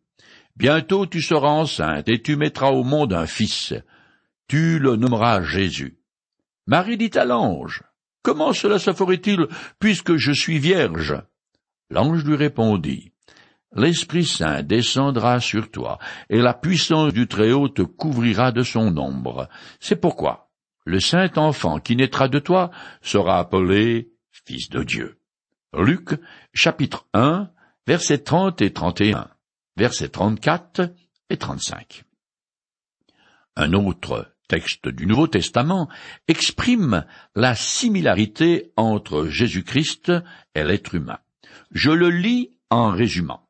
bientôt 0.58 1.06
tu 1.06 1.22
seras 1.22 1.50
enceinte 1.50 2.10
et 2.10 2.22
tu 2.22 2.36
mettras 2.36 2.72
au 2.72 2.84
monde 2.84 3.14
un 3.14 3.26
fils. 3.26 3.74
Tu 4.48 4.80
le 4.80 4.96
nommeras 4.96 5.42
Jésus. 5.44 6.00
Marie 6.66 6.98
dit 6.98 7.18
à 7.18 7.26
l'ange, 7.26 7.84
Comment 8.24 8.52
cela 8.52 8.80
se 8.80 8.92
ferait-il 8.92 9.48
puisque 9.80 10.18
je 10.18 10.32
suis 10.34 10.60
vierge? 10.60 11.22
L'ange 11.90 12.26
lui 12.26 12.36
répondit, 12.36 13.14
L'Esprit 13.74 14.26
Saint 14.26 14.64
descendra 14.64 15.40
sur 15.40 15.70
toi, 15.72 16.00
et 16.30 16.42
la 16.42 16.54
puissance 16.54 17.14
du 17.14 17.28
Très-Haut 17.28 17.70
te 17.70 17.84
couvrira 17.84 18.52
de 18.52 18.64
son 18.64 18.98
ombre. 18.98 19.48
C'est 19.80 20.02
pourquoi 20.02 20.48
le 20.88 21.02
saint 21.02 21.30
enfant 21.36 21.80
qui 21.80 21.98
naîtra 21.98 22.30
de 22.30 22.40
toi 22.40 22.72
sera 23.02 23.40
appelé 23.40 24.10
Fils 24.32 24.70
de 24.70 24.84
Dieu. 24.84 25.20
Luc, 25.78 26.12
chapitre 26.54 27.08
1, 27.14 27.50
versets 27.86 28.24
30 28.24 28.62
et 28.62 28.72
31, 28.72 29.28
versets 29.78 30.10
34 30.10 30.94
et 31.30 31.38
35. 31.38 32.04
Un 33.56 33.74
autre 33.74 34.34
texte 34.48 34.88
du 34.88 35.06
Nouveau 35.06 35.28
Testament 35.28 35.88
exprime 36.28 37.06
la 37.36 37.54
similarité 37.54 38.72
entre 38.76 39.28
Jésus-Christ 39.28 40.12
et 40.56 40.64
l'être 40.64 40.96
humain. 40.96 41.20
Je 41.72 41.92
le 41.92 42.10
lis 42.10 42.52
en 42.70 42.90
résumant. 42.90 43.48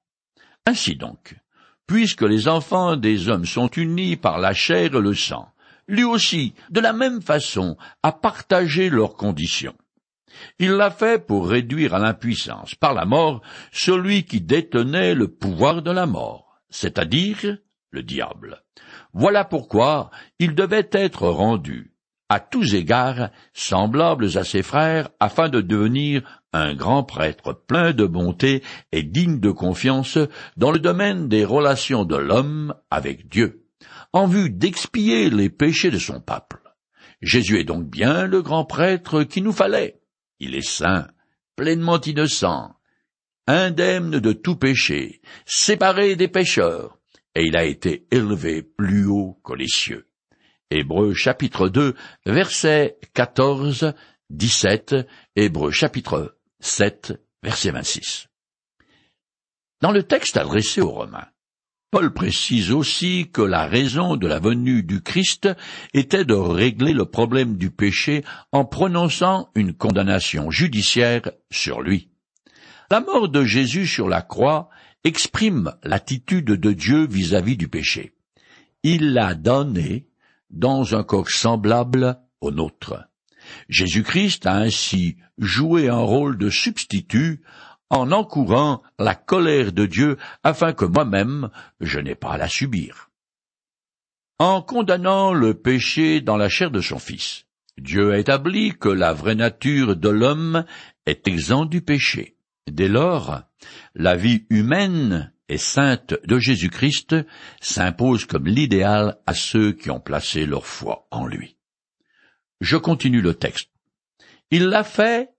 Ainsi 0.66 0.96
donc, 0.96 1.36
puisque 1.88 2.24
les 2.24 2.48
enfants 2.48 2.98
des 2.98 3.30
hommes 3.30 3.46
sont 3.46 3.70
unis 3.70 4.18
par 4.18 4.40
la 4.40 4.54
chair 4.54 4.96
et 4.96 5.02
le 5.02 5.14
sang, 5.14 5.54
lui 5.88 6.04
aussi, 6.04 6.54
de 6.70 6.82
la 6.82 6.92
même 6.92 7.22
façon, 7.22 7.78
a 8.04 8.12
partagé 8.12 8.90
leurs 8.90 9.16
conditions. 9.16 9.76
Il 10.60 10.72
l'a 10.72 10.92
fait 10.92 11.26
pour 11.26 11.50
réduire 11.50 11.94
à 11.94 12.00
l'impuissance, 12.00 12.76
par 12.76 12.94
la 12.94 13.06
mort, 13.06 13.42
celui 13.72 14.24
qui 14.24 14.42
détenait 14.42 15.14
le 15.14 15.28
pouvoir 15.28 15.82
de 15.82 15.92
la 15.92 16.06
mort, 16.06 16.60
c'est-à-dire 16.70 17.58
le 17.92 18.04
diable. 18.04 18.64
Voilà 19.14 19.46
pourquoi 19.46 20.12
il 20.40 20.56
devait 20.56 20.90
être 20.92 21.28
rendu, 21.28 21.94
à 22.30 22.40
tous 22.40 22.76
égards, 22.76 23.30
semblables 23.54 24.38
à 24.38 24.44
ses 24.44 24.64
frères, 24.64 25.10
afin 25.20 25.50
de 25.50 25.62
devenir 25.62 26.42
un 26.54 26.76
grand 26.76 27.04
prêtre 27.04 27.54
plein 27.54 27.94
de 27.94 28.06
bonté 28.06 28.64
et 28.92 29.04
digne 29.04 29.40
de 29.40 29.52
confiance 29.52 30.18
dans 30.58 30.72
le 30.72 30.80
domaine 30.80 31.30
des 31.30 31.46
relations 31.46 32.06
de 32.06 32.18
l'homme 32.18 32.74
avec 32.90 33.30
Dieu 33.30 33.64
en 34.14 34.28
vue 34.28 34.50
d'expier 34.50 35.30
les 35.30 35.50
péchés 35.50 35.92
de 35.92 36.00
son 36.00 36.20
peuple. 36.20 36.62
Jésus 37.22 37.60
est 37.60 37.64
donc 37.64 37.86
bien 37.86 38.26
le 38.26 38.42
grand 38.42 38.66
prêtre 38.66 39.24
qu'il 39.24 39.44
nous 39.44 39.52
fallait. 39.52 40.02
Il 40.40 40.56
est 40.56 40.68
saint, 40.68 41.08
pleinement 41.56 42.00
innocent, 42.02 42.76
indemne 43.48 44.20
de 44.20 44.34
tout 44.34 44.56
péché, 44.56 45.22
séparé 45.46 46.16
des 46.16 46.28
pécheurs, 46.28 47.00
et 47.36 47.44
il 47.44 47.58
a 47.58 47.66
été 47.66 48.08
élevé 48.12 48.62
plus 48.62 49.06
haut 49.06 49.40
que 49.44 49.54
les 49.54 49.68
cieux. 49.68 50.08
Hébreux 50.70 51.14
chapitre 51.14 51.70
2, 51.70 51.96
versets 52.26 53.00
14, 53.14 53.94
17, 54.30 54.96
Hébreux 55.36 55.72
chapitre 55.72 56.38
7, 56.60 57.14
verset 57.42 57.72
26. 57.72 58.28
Dans 59.82 59.92
le 59.92 60.04
texte 60.04 60.38
adressé 60.38 60.82
aux 60.82 60.92
Romains, 60.92 61.28
Paul 61.98 62.14
précise 62.14 62.72
aussi 62.72 63.32
que 63.34 63.42
la 63.42 63.66
raison 63.66 64.18
de 64.18 64.28
la 64.28 64.38
venue 64.38 64.84
du 64.84 65.02
Christ 65.02 65.50
était 65.96 66.26
de 66.26 66.36
régler 66.36 66.94
le 66.94 67.06
problème 67.06 67.58
du 67.58 67.72
péché 67.72 68.24
en 68.52 68.66
prononçant 68.66 69.50
une 69.56 69.74
condamnation 69.74 70.52
judiciaire 70.52 71.24
sur 71.50 71.82
lui. 71.82 72.12
La 72.92 73.00
mort 73.00 73.30
de 73.30 73.44
Jésus 73.44 73.88
sur 73.88 74.08
la 74.08 74.22
croix 74.22 74.70
exprime 75.04 75.74
l'attitude 75.82 76.46
de 76.46 76.72
Dieu 76.72 77.08
vis-à-vis 77.08 77.58
du 77.58 77.68
péché. 77.68 78.14
Il 78.84 79.14
l'a 79.14 79.34
donné 79.34 80.06
dans 80.52 80.94
un 80.94 81.02
corps 81.02 81.32
semblable 81.32 82.20
au 82.42 82.52
nôtre. 82.52 83.08
Jésus-Christ 83.70 84.46
a 84.46 84.58
ainsi 84.58 85.18
joué 85.40 85.90
un 85.90 85.98
rôle 86.02 86.38
de 86.38 86.52
substitut 86.52 87.42
en 87.90 88.12
encourant 88.12 88.82
la 89.00 89.16
colère 89.16 89.72
de 89.72 89.86
Dieu 89.86 90.18
afin 90.44 90.74
que 90.74 90.86
moi-même 90.86 91.50
je 91.80 92.00
n'ai 92.00 92.16
pas 92.16 92.32
à 92.32 92.38
la 92.38 92.50
subir. 92.50 93.10
En 94.40 94.62
condamnant 94.62 95.34
le 95.34 95.56
péché 95.56 96.22
dans 96.22 96.38
la 96.38 96.50
chair 96.50 96.70
de 96.70 96.82
son 96.82 97.00
Fils, 97.00 97.46
Dieu 97.78 98.12
a 98.12 98.18
établi 98.18 98.78
que 98.78 98.90
la 98.90 99.14
vraie 99.14 99.36
nature 99.36 99.96
de 99.96 100.10
l'homme 100.10 100.66
est 101.06 101.28
exempte 101.28 101.70
du 101.70 101.82
péché. 101.82 102.36
Dès 102.70 102.88
lors, 102.88 103.44
la 103.96 104.16
vie 104.16 104.46
humaine 104.50 105.32
et 105.50 105.58
sainte 105.58 106.16
de 106.26 106.40
Jésus-Christ 106.40 107.16
s'impose 107.62 108.26
comme 108.26 108.48
l'idéal 108.48 109.18
à 109.26 109.34
ceux 109.34 109.72
qui 109.72 109.90
ont 109.90 110.00
placé 110.00 110.46
leur 110.46 110.66
foi 110.66 111.08
en 111.12 111.26
lui. 111.26 111.58
Je 112.60 112.78
continue 112.78 113.22
le 113.22 113.36
texte. 113.36 113.70
Il 114.52 114.66
l'a 114.66 114.84
fait 114.84 115.32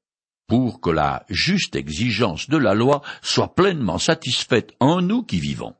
pour 0.49 0.81
que 0.81 0.90
la 0.90 1.25
juste 1.28 1.76
exigence 1.76 2.49
de 2.49 2.57
la 2.57 2.75
loi 2.75 3.02
soit 3.23 3.55
pleinement 3.55 3.99
satisfaite 3.99 4.73
en 4.81 5.00
nous 5.02 5.23
qui 5.23 5.38
vivons. 5.38 5.75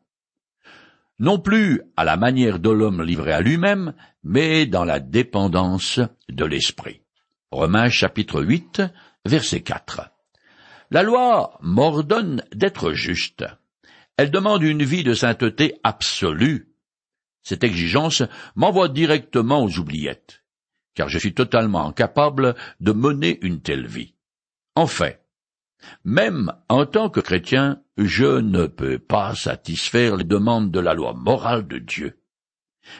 Non 1.19 1.41
plus 1.41 1.83
à 1.97 2.05
la 2.05 2.17
manière 2.17 2.61
de 2.61 2.71
l'homme 2.71 3.03
livré 3.03 3.33
à 3.33 3.41
lui-même, 3.41 3.95
mais 4.23 4.67
dans 4.67 4.85
la 4.85 5.01
dépendance 5.01 5.99
de 6.29 6.45
l'esprit. 6.45 7.01
Romains 7.51 7.89
chapitre 7.89 8.43
8, 8.43 8.83
verset 9.25 9.63
4. 9.63 10.13
La 10.91 11.03
loi 11.03 11.59
m'ordonne 11.61 12.45
d'être 12.55 12.93
juste. 12.93 13.45
Elle 14.17 14.31
demande 14.31 14.63
une 14.63 14.85
vie 14.85 15.03
de 15.03 15.15
sainteté 15.15 15.81
absolue. 15.83 16.75
Cette 17.43 17.65
exigence 17.65 18.23
m'envoie 18.55 18.89
directement 18.89 19.65
aux 19.65 19.79
oubliettes, 19.79 20.45
car 20.95 21.09
je 21.09 21.19
suis 21.19 21.35
totalement 21.35 21.87
incapable 21.87 22.55
de 22.81 22.93
mener 22.93 23.39
une 23.43 23.61
telle 23.63 23.87
vie. 23.87 24.15
En 24.79 24.87
fait, 24.87 25.21
même 26.05 26.53
en 26.69 26.87
tant 26.87 27.11
que 27.11 27.19
chrétien, 27.19 27.83
je 27.97 28.39
ne 28.39 28.69
peux 28.69 29.01
pas 29.01 29.35
satisfaire 29.35 30.15
les 30.15 30.23
demandes 30.23 30.71
de 30.71 30.79
la 30.79 30.95
loi 30.95 31.15
morale 31.15 31.67
de 31.67 31.79
Dieu. 31.79 32.23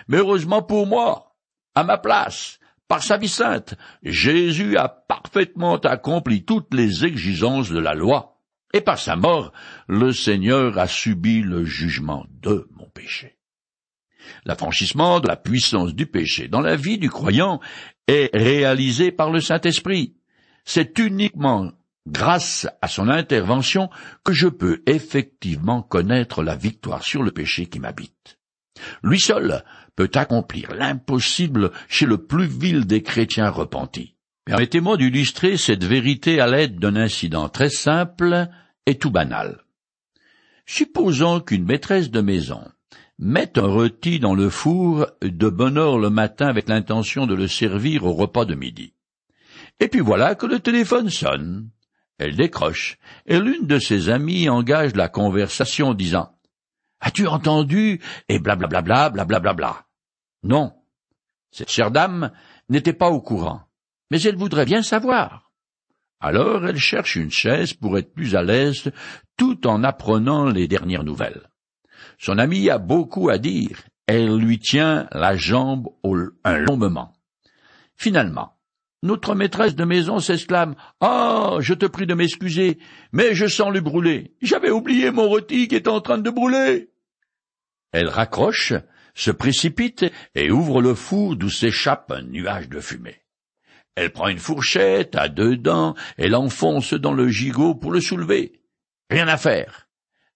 Mais 0.09 0.17
heureusement 0.17 0.61
pour 0.61 0.89
moi, 0.89 1.37
à 1.77 1.85
ma 1.85 1.97
place, 1.97 2.59
par 2.89 3.05
sa 3.05 3.17
vie 3.17 3.29
sainte, 3.29 3.77
Jésus 4.03 4.77
a 4.77 4.89
parfaitement 4.89 5.77
accompli 5.77 6.45
toutes 6.45 6.75
les 6.75 7.05
exigences 7.05 7.71
de 7.71 7.79
la 7.79 7.95
loi, 7.95 8.41
et 8.75 8.81
par 8.81 8.99
sa 8.99 9.15
mort, 9.15 9.53
le 9.87 10.11
Seigneur 10.11 10.77
a 10.79 10.89
subi 10.89 11.43
le 11.43 11.65
jugement 11.65 12.27
de 12.43 12.69
mon 12.73 12.89
péché. 12.89 13.39
L'affranchissement 14.45 15.21
de 15.21 15.29
la 15.29 15.37
puissance 15.37 15.95
du 15.95 16.07
péché 16.07 16.49
dans 16.49 16.61
la 16.61 16.75
vie 16.75 16.99
du 16.99 17.09
croyant 17.09 17.61
est 18.09 18.31
réalisé 18.35 19.13
par 19.13 19.31
le 19.31 19.41
Saint-Esprit. 19.41 20.18
C'est 20.71 20.99
uniquement 20.99 21.73
grâce 22.07 22.67
à 22.83 22.89
son 22.89 23.09
intervention 23.09 23.89
que 24.23 24.35
je 24.35 24.49
peux 24.49 24.83
effectivement 24.85 25.81
connaître 25.81 26.43
la 26.43 26.57
victoire 26.57 27.03
sur 27.03 27.23
le 27.23 27.31
péché 27.31 27.65
qui 27.65 27.81
m'habite. 27.81 28.39
Lui 29.03 29.19
seul 29.19 29.65
peut 29.97 30.11
accomplir 30.13 30.75
l'impossible 30.75 31.71
chez 31.89 32.05
le 32.05 32.19
plus 32.19 32.45
vil 32.45 32.87
des 32.87 33.03
chrétiens 33.03 33.49
repentis. 33.49 34.15
Permettez-moi 34.45 34.99
d'illustrer 34.99 35.57
cette 35.57 35.85
vérité 35.85 36.39
à 36.39 36.47
l'aide 36.47 36.79
d'un 36.79 36.97
incident 36.97 37.49
très 37.49 37.71
simple 37.71 38.49
et 38.85 38.99
tout 38.99 39.11
banal. 39.11 39.63
Supposons 40.67 41.41
qu'une 41.41 41.65
maîtresse 41.65 42.11
de 42.11 42.21
maison 42.21 42.61
mette 43.19 43.57
un 43.57 43.69
rôti 43.69 44.21
dans 44.21 44.35
le 44.35 44.51
four 44.51 45.07
de 45.23 45.49
bonne 45.49 45.79
heure 45.79 45.99
le 45.99 46.11
matin 46.11 46.47
avec 46.47 46.69
l'intention 46.69 47.27
de 47.27 47.35
le 47.35 47.49
servir 47.49 48.05
au 48.05 48.13
repas 48.13 48.45
de 48.45 48.55
midi. 48.55 48.93
Et 49.81 49.89
puis 49.89 50.01
voilà 50.01 50.35
que 50.35 50.47
le 50.47 50.61
téléphone 50.61 51.11
sonne. 51.11 51.71
Elle 52.19 52.35
décroche, 52.35 52.99
et 53.27 53.39
l'une 53.39 53.67
de 53.67 53.79
ses 53.79 54.09
amies 54.09 54.49
engage 54.49 54.97
la 54.97 55.09
conversation 55.09 55.95
disant 55.95 56.37
As-tu 57.01 57.29
entendu? 57.29 58.01
Et 58.29 58.41
blablabla 58.41 59.11
blablabla. 59.11 59.87
Non. 60.43 60.73
Cette 61.53 61.71
chère 61.71 61.93
dame 61.93 62.33
n'était 62.69 62.93
pas 62.93 63.09
au 63.09 63.21
courant, 63.21 63.63
mais 64.11 64.21
elle 64.23 64.37
voudrait 64.37 64.67
bien 64.67 64.83
savoir. 64.83 65.53
Alors 66.21 66.67
elle 66.67 66.79
cherche 66.79 67.15
une 67.15 67.31
chaise 67.31 67.73
pour 67.73 67.97
être 67.97 68.13
plus 68.13 68.35
à 68.35 68.43
l'aise 68.43 68.91
tout 69.37 69.67
en 69.69 69.85
apprenant 69.85 70.47
les 70.47 70.67
dernières 70.67 71.05
nouvelles. 71.05 71.49
Son 72.19 72.39
amie 72.39 72.69
a 72.69 72.79
beaucoup 72.79 73.29
à 73.29 73.39
dire, 73.39 73.83
elle 74.07 74.37
lui 74.37 74.59
tient 74.59 75.07
la 75.13 75.37
jambe 75.37 75.89
un 76.45 76.59
long 76.59 76.77
moment. 76.77 77.13
Finalement, 77.95 78.58
notre 79.03 79.35
maîtresse 79.35 79.75
de 79.75 79.85
maison 79.85 80.19
s'exclame. 80.19 80.75
Ah. 81.01 81.57
Je 81.61 81.75
te 81.75 81.87
prie 81.87 82.07
de 82.07 82.15
m'excuser, 82.15 82.79
mais 83.13 83.35
je 83.35 83.47
sens 83.47 83.73
le 83.73 83.81
brûler. 83.81 84.35
J'avais 84.43 84.71
oublié 84.71 85.11
mon 85.11 85.29
rôti 85.29 85.69
qui 85.69 85.77
est 85.77 85.89
en 85.89 86.01
train 86.01 86.19
de 86.19 86.31
brûler. 86.31 86.91
Elle 87.93 88.09
raccroche, 88.09 88.75
se 89.15 89.31
précipite 89.31 90.05
et 90.35 90.51
ouvre 90.51 90.83
le 90.83 90.95
four 90.95 91.37
d'où 91.37 91.49
s'échappe 91.49 92.13
un 92.13 92.23
nuage 92.23 92.69
de 92.69 92.81
fumée. 92.81 93.23
Elle 93.95 94.13
prend 94.13 94.29
une 94.29 94.39
fourchette 94.39 95.17
à 95.17 95.29
deux 95.29 95.57
dents 95.57 95.95
et 96.19 96.29
l'enfonce 96.29 96.95
dans 96.95 97.13
le 97.13 97.29
gigot 97.29 97.75
pour 97.75 97.91
le 97.91 98.01
soulever. 98.01 98.61
Rien 99.11 99.27
à 99.27 99.37
faire. 99.37 99.89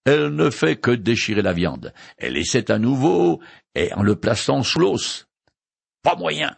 Elle 0.04 0.30
ne 0.30 0.50
fait 0.50 0.76
que 0.76 0.90
déchirer 0.90 1.42
la 1.42 1.52
viande. 1.52 1.92
Elle 2.18 2.36
essaie 2.36 2.72
à 2.72 2.78
nouveau 2.78 3.40
et 3.76 3.92
en 3.94 4.02
le 4.02 4.16
plaçant 4.16 4.64
sous 4.64 4.80
l'os. 4.80 5.28
Pas 6.02 6.16
moyen. 6.16 6.56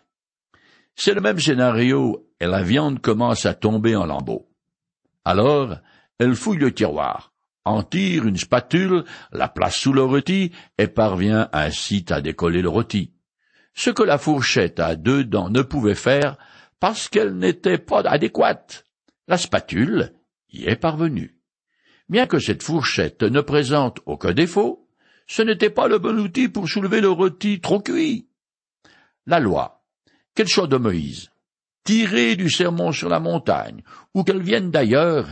C'est 0.97 1.15
le 1.15 1.21
même 1.21 1.41
scénario, 1.41 2.29
et 2.41 2.47
la 2.47 2.63
viande 2.63 3.01
commence 3.01 3.47
à 3.47 3.55
tomber 3.55 3.97
en 3.97 4.07
lambeaux. 4.07 4.49
Alors, 5.25 5.77
elle 6.19 6.35
fouille 6.35 6.59
le 6.59 6.73
tiroir, 6.73 7.33
en 7.65 7.83
tire 7.83 8.27
une 8.27 8.37
spatule, 8.37 9.05
la 9.33 9.49
place 9.49 9.77
sous 9.77 9.93
le 9.93 10.03
rôti, 10.03 10.53
et 10.79 10.87
parvient 10.87 11.49
ainsi 11.53 12.05
à 12.11 12.21
décoller 12.21 12.63
le 12.63 12.69
rôti. 12.69 13.13
Ce 13.75 13.91
que 13.91 14.03
la 14.03 14.19
fourchette 14.19 14.79
à 14.79 14.95
deux 14.95 15.25
dents 15.25 15.51
ne 15.51 15.63
pouvait 15.63 15.97
faire, 15.97 16.37
parce 16.79 17.09
qu'elle 17.09 17.37
n'était 17.37 17.79
pas 17.79 18.01
adéquate. 18.01 18.85
La 19.27 19.39
spatule 19.39 20.13
y 20.51 20.67
est 20.67 20.77
parvenue. 20.77 21.37
Bien 22.09 22.27
que 22.27 22.39
cette 22.39 22.63
fourchette 22.63 23.23
ne 23.23 23.41
présente 23.41 24.01
aucun 24.07 24.33
défaut, 24.33 24.87
ce 25.27 25.43
n'était 25.43 25.71
pas 25.71 25.89
le 25.89 25.99
bon 25.99 26.19
outil 26.21 26.49
pour 26.49 26.69
soulever 26.69 27.01
le 27.01 27.09
rôti 27.09 27.61
trop 27.61 27.81
cuit. 27.81 28.29
La 29.27 29.41
loi 29.41 29.84
qu'elle 30.35 30.49
soit 30.49 30.67
de 30.67 30.77
Moïse, 30.77 31.31
tirée 31.85 32.37
du 32.37 32.51
sermon 32.51 32.93
sur 32.93 33.09
la 33.09 33.21
montagne, 33.21 33.83
ou 34.15 34.25
qu'elle 34.25 34.43
vienne 34.43 34.71
d'ailleurs, 34.71 35.29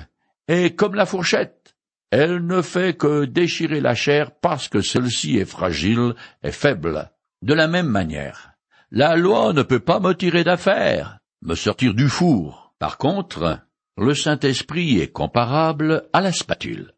est 0.49 0.77
comme 0.77 0.95
la 0.95 1.07
fourchette. 1.07 1.75
Elle 2.11 2.47
ne 2.47 2.61
fait 2.61 2.97
que 2.97 3.25
déchirer 3.25 3.81
la 3.81 3.95
chair 3.95 4.33
parce 4.33 4.69
que 4.69 4.83
celle-ci 4.83 5.39
est 5.39 5.47
fragile 5.47 6.15
et 6.43 6.53
faible. 6.53 7.11
De 7.41 7.55
la 7.55 7.69
même 7.69 7.89
manière, 7.89 8.53
la 8.91 9.17
loi 9.17 9.53
ne 9.53 9.63
peut 9.63 9.81
pas 9.81 9.99
me 9.99 10.13
tirer 10.13 10.45
d'affaire, 10.45 11.19
me 11.41 11.55
sortir 11.55 11.95
du 11.95 12.09
four. 12.09 12.75
Par 12.79 12.99
contre, 12.99 13.61
le 13.97 14.15
Saint-Esprit 14.15 15.01
est 15.01 15.11
comparable 15.11 16.09
à 16.13 16.21
la 16.21 16.33
spatule. 16.33 16.93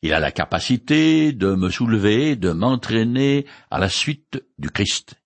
Il 0.00 0.14
a 0.14 0.20
la 0.20 0.32
capacité 0.32 1.32
de 1.32 1.54
me 1.54 1.68
soulever, 1.68 2.34
de 2.34 2.50
m'entraîner 2.50 3.46
à 3.70 3.78
la 3.78 3.88
suite 3.88 4.42
du 4.58 4.70
Christ 4.70 5.21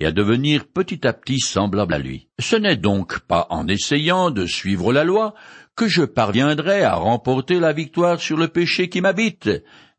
et 0.00 0.06
à 0.06 0.12
devenir 0.12 0.66
petit 0.66 1.06
à 1.06 1.12
petit 1.12 1.40
semblable 1.40 1.94
à 1.94 1.98
lui. 1.98 2.28
Ce 2.38 2.56
n'est 2.56 2.76
donc 2.76 3.20
pas 3.20 3.46
en 3.50 3.66
essayant 3.66 4.30
de 4.30 4.46
suivre 4.46 4.92
la 4.92 5.04
loi 5.04 5.34
que 5.74 5.88
je 5.88 6.02
parviendrai 6.02 6.82
à 6.82 6.94
remporter 6.94 7.60
la 7.60 7.72
victoire 7.72 8.20
sur 8.20 8.36
le 8.36 8.48
péché 8.48 8.88
qui 8.88 9.00
m'habite, 9.00 9.50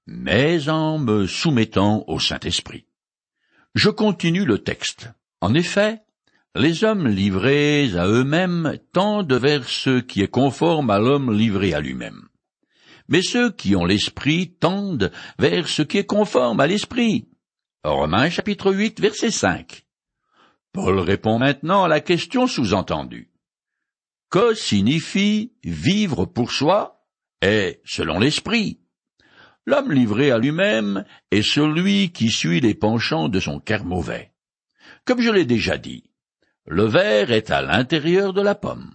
mais 0.08 0.70
en 0.70 1.00
me 1.00 1.28
soumettant 1.28 2.04
au 2.08 2.20
Saint-Esprit. 2.20 2.86
Je 3.76 3.90
continue 3.90 4.46
le 4.46 4.60
texte. 4.60 5.10
En 5.42 5.54
effet, 5.54 6.02
les 6.56 6.84
hommes 6.84 7.08
livrés 7.08 7.92
à 7.96 8.08
eux-mêmes 8.08 8.78
tendent 8.92 9.34
vers 9.34 9.68
ce 9.70 10.00
qui 10.00 10.22
est 10.22 10.28
conforme 10.28 10.90
à 10.90 11.00
l'homme 11.00 11.32
livré 11.32 11.74
à 11.74 11.80
lui-même. 11.80 12.28
Mais 13.08 13.22
ceux 13.22 13.52
qui 13.52 13.76
ont 13.76 13.86
l'esprit 13.86 14.56
tendent 14.60 15.12
vers 15.38 15.68
ce 15.68 15.82
qui 15.82 15.98
est 15.98 16.06
conforme 16.06 16.60
à 16.60 16.68
l'esprit. 16.68 17.28
Romains 17.84 18.30
chapitre 18.30 18.74
8 18.74 19.00
verset 19.00 19.32
5. 19.32 19.86
Paul 20.72 21.00
répond 21.00 21.40
maintenant 21.40 21.84
à 21.84 21.88
la 21.88 22.00
question 22.00 22.48
sous-entendue. 22.48 23.32
Que 24.30 24.54
signifie 24.54 25.54
vivre 25.64 26.26
pour 26.26 26.52
soi 26.52 27.06
et 27.42 27.82
selon 27.86 28.20
l'esprit? 28.20 28.80
L'homme 29.66 29.92
livré 29.92 30.32
à 30.32 30.38
lui-même 30.38 31.06
est 31.32 31.42
celui 31.42 32.12
qui 32.12 32.30
suit 32.30 32.60
les 32.60 32.76
penchants 32.76 33.30
de 33.30 33.40
son 33.40 33.60
cœur 33.60 33.86
mauvais. 33.86 34.34
Comme 35.06 35.22
je 35.22 35.30
l'ai 35.30 35.46
déjà 35.46 35.78
dit, 35.78 36.12
le 36.66 36.86
verre 36.86 37.32
est 37.32 37.50
à 37.52 37.62
l'intérieur 37.62 38.34
de 38.34 38.42
la 38.42 38.56
pomme. 38.56 38.94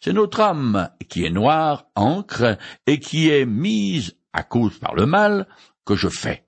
C'est 0.00 0.12
notre 0.12 0.40
âme 0.40 0.90
qui 1.08 1.24
est 1.24 1.30
noire, 1.30 1.86
encre, 1.94 2.58
et 2.86 3.00
qui 3.00 3.28
est 3.28 3.46
mise 3.46 4.16
à 4.32 4.42
cause 4.42 4.78
par 4.78 4.94
le 4.94 5.06
mal 5.06 5.48
que 5.84 5.94
je 5.94 6.08
fais. 6.08 6.46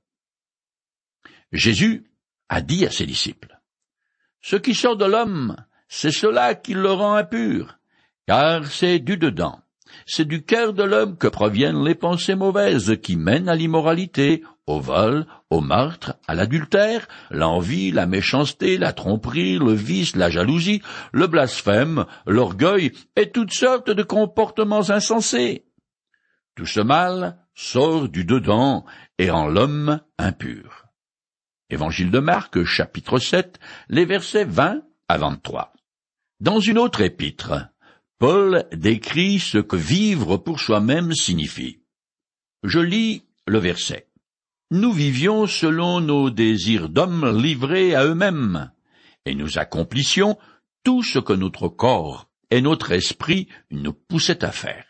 Jésus 1.52 2.11
a 2.48 2.61
dit 2.61 2.87
à 2.87 2.90
ses 2.90 3.06
disciples, 3.06 3.58
ce 4.40 4.57
qui 4.57 4.74
sort 4.74 4.96
de 4.96 5.05
l'homme, 5.05 5.57
c'est 5.88 6.12
cela 6.12 6.55
qui 6.55 6.74
le 6.74 6.92
rend 6.92 7.14
impur, 7.14 7.79
car 8.27 8.66
c'est 8.66 8.98
du 8.98 9.16
dedans, 9.16 9.61
c'est 10.07 10.27
du 10.27 10.44
cœur 10.44 10.72
de 10.72 10.83
l'homme 10.83 11.16
que 11.16 11.29
proviennent 11.29 11.85
les 11.85 11.94
pensées 11.94 12.35
mauvaises 12.35 12.96
qui 13.03 13.16
mènent 13.16 13.48
à 13.48 13.55
l'immoralité, 13.55 14.42
au 14.66 14.81
vol, 14.81 15.27
au 15.51 15.61
meurtre, 15.61 16.16
à 16.27 16.35
l'adultère, 16.35 17.09
l'envie, 17.31 17.90
la 17.90 18.07
méchanceté, 18.07 18.77
la 18.77 18.92
tromperie, 18.92 19.59
le 19.59 19.72
vice, 19.72 20.14
la 20.14 20.31
jalousie, 20.31 20.83
le 21.12 21.27
blasphème, 21.27 22.05
l'orgueil 22.27 22.92
et 23.16 23.31
toutes 23.31 23.53
sortes 23.53 23.90
de 23.90 24.03
comportements 24.03 24.90
insensés. 24.90 25.64
Tout 26.55 26.66
ce 26.66 26.81
mal 26.81 27.38
sort 27.55 28.09
du 28.09 28.24
dedans 28.24 28.85
et 29.18 29.31
rend 29.31 29.48
l'homme 29.48 30.01
impur. 30.18 30.88
Évangile 31.70 32.11
de 32.11 32.18
Marc, 32.18 32.64
chapitre 32.64 33.18
7, 33.18 33.61
les 33.90 34.07
versets 34.07 34.46
20 34.46 34.81
à 35.07 35.18
23. 35.18 35.74
Dans 36.40 36.61
une 36.61 36.78
autre 36.78 37.02
épître, 37.02 37.68
Paul 38.18 38.66
décrit 38.72 39.38
ce 39.38 39.59
que 39.59 39.76
vivre 39.76 40.38
pour 40.38 40.61
soi-même 40.61 41.12
signifie. 41.12 41.83
Je 42.62 42.81
lis 42.81 43.24
le 43.46 43.59
verset. 43.59 44.09
Nous 44.70 44.92
vivions 44.92 45.46
selon 45.46 46.00
nos 46.00 46.31
désirs 46.31 46.88
d'hommes 46.88 47.38
livrés 47.38 47.94
à 47.94 48.07
eux-mêmes, 48.07 48.72
et 49.26 49.35
nous 49.35 49.59
accomplissions 49.59 50.38
tout 50.85 51.02
ce 51.02 51.18
que 51.18 51.35
notre 51.35 51.68
corps 51.68 52.31
et 52.50 52.62
notre 52.62 52.92
esprit 52.92 53.46
nous 53.70 53.92
poussaient 53.92 54.42
à 54.42 54.52
faire. 54.52 54.87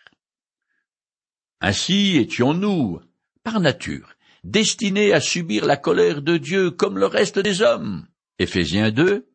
Ainsi 1.60 2.18
étions-nous, 2.18 3.00
par 3.42 3.58
nature, 3.58 4.14
destinés 4.48 5.12
à 5.12 5.20
subir 5.20 5.66
la 5.66 5.76
colère 5.76 6.22
de 6.22 6.38
Dieu 6.38 6.70
comme 6.70 6.98
le 6.98 7.06
reste 7.06 7.38
des 7.38 7.60
hommes. 7.60 8.06
Éphésiens 8.38 8.90
2, 8.90 9.28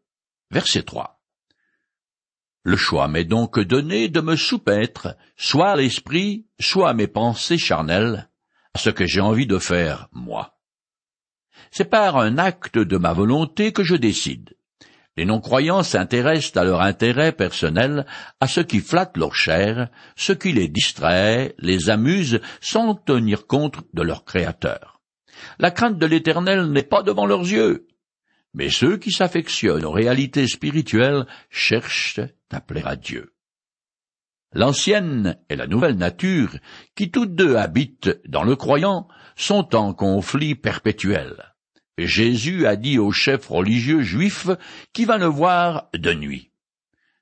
verset 0.49 0.83
3. 0.83 1.21
Le 2.63 2.77
choix 2.77 3.07
m'est 3.07 3.25
donc 3.25 3.59
donné 3.59 4.07
de 4.07 4.21
me 4.21 4.35
soumettre, 4.35 5.15
soit 5.35 5.71
à 5.71 5.75
l'esprit, 5.75 6.47
soit 6.59 6.89
à 6.89 6.93
mes 6.93 7.07
pensées 7.07 7.57
charnelles, 7.57 8.29
à 8.73 8.79
ce 8.79 8.89
que 8.89 9.05
j'ai 9.05 9.21
envie 9.21 9.45
de 9.45 9.59
faire, 9.59 10.07
moi. 10.13 10.57
C'est 11.69 11.89
par 11.89 12.17
un 12.17 12.37
acte 12.37 12.79
de 12.79 12.97
ma 12.97 13.13
volonté 13.13 13.71
que 13.71 13.83
je 13.83 13.95
décide. 13.95 14.55
Les 15.15 15.25
non-croyants 15.25 15.83
s'intéressent 15.83 16.57
à 16.57 16.63
leur 16.63 16.81
intérêt 16.81 17.33
personnel, 17.33 18.07
à 18.39 18.47
ce 18.47 18.61
qui 18.61 18.79
flatte 18.79 19.15
leur 19.17 19.35
chair, 19.35 19.89
ce 20.15 20.33
qui 20.33 20.53
les 20.53 20.69
distrait, 20.69 21.53
les 21.59 21.91
amuse, 21.91 22.41
sans 22.61 22.95
tenir 22.95 23.45
compte 23.45 23.75
de 23.93 24.01
leur 24.01 24.25
Créateur. 24.25 24.92
La 25.59 25.71
crainte 25.71 25.97
de 25.97 26.05
l'Éternel 26.05 26.71
n'est 26.71 26.83
pas 26.83 27.03
devant 27.03 27.25
leurs 27.25 27.41
yeux. 27.41 27.87
Mais 28.53 28.69
ceux 28.69 28.97
qui 28.97 29.11
s'affectionnent 29.11 29.85
aux 29.85 29.91
réalités 29.91 30.47
spirituelles 30.47 31.25
cherchent 31.49 32.21
à 32.51 32.61
plaire 32.61 32.87
à 32.87 32.95
Dieu. 32.95 33.33
L'ancienne 34.53 35.37
et 35.49 35.55
la 35.55 35.65
nouvelle 35.65 35.97
nature, 35.97 36.55
qui 36.95 37.09
toutes 37.09 37.33
deux 37.33 37.55
habitent 37.55 38.19
dans 38.27 38.43
le 38.43 38.55
croyant, 38.55 39.07
sont 39.35 39.75
en 39.75 39.93
conflit 39.93 40.53
perpétuel. 40.53 41.53
Jésus 41.97 42.67
a 42.67 42.75
dit 42.75 42.99
au 42.99 43.11
chef 43.11 43.47
religieux 43.47 44.01
juif 44.01 44.49
qui 44.93 45.05
va 45.05 45.17
le 45.17 45.25
voir 45.25 45.89
de 45.93 46.13
nuit. 46.13 46.51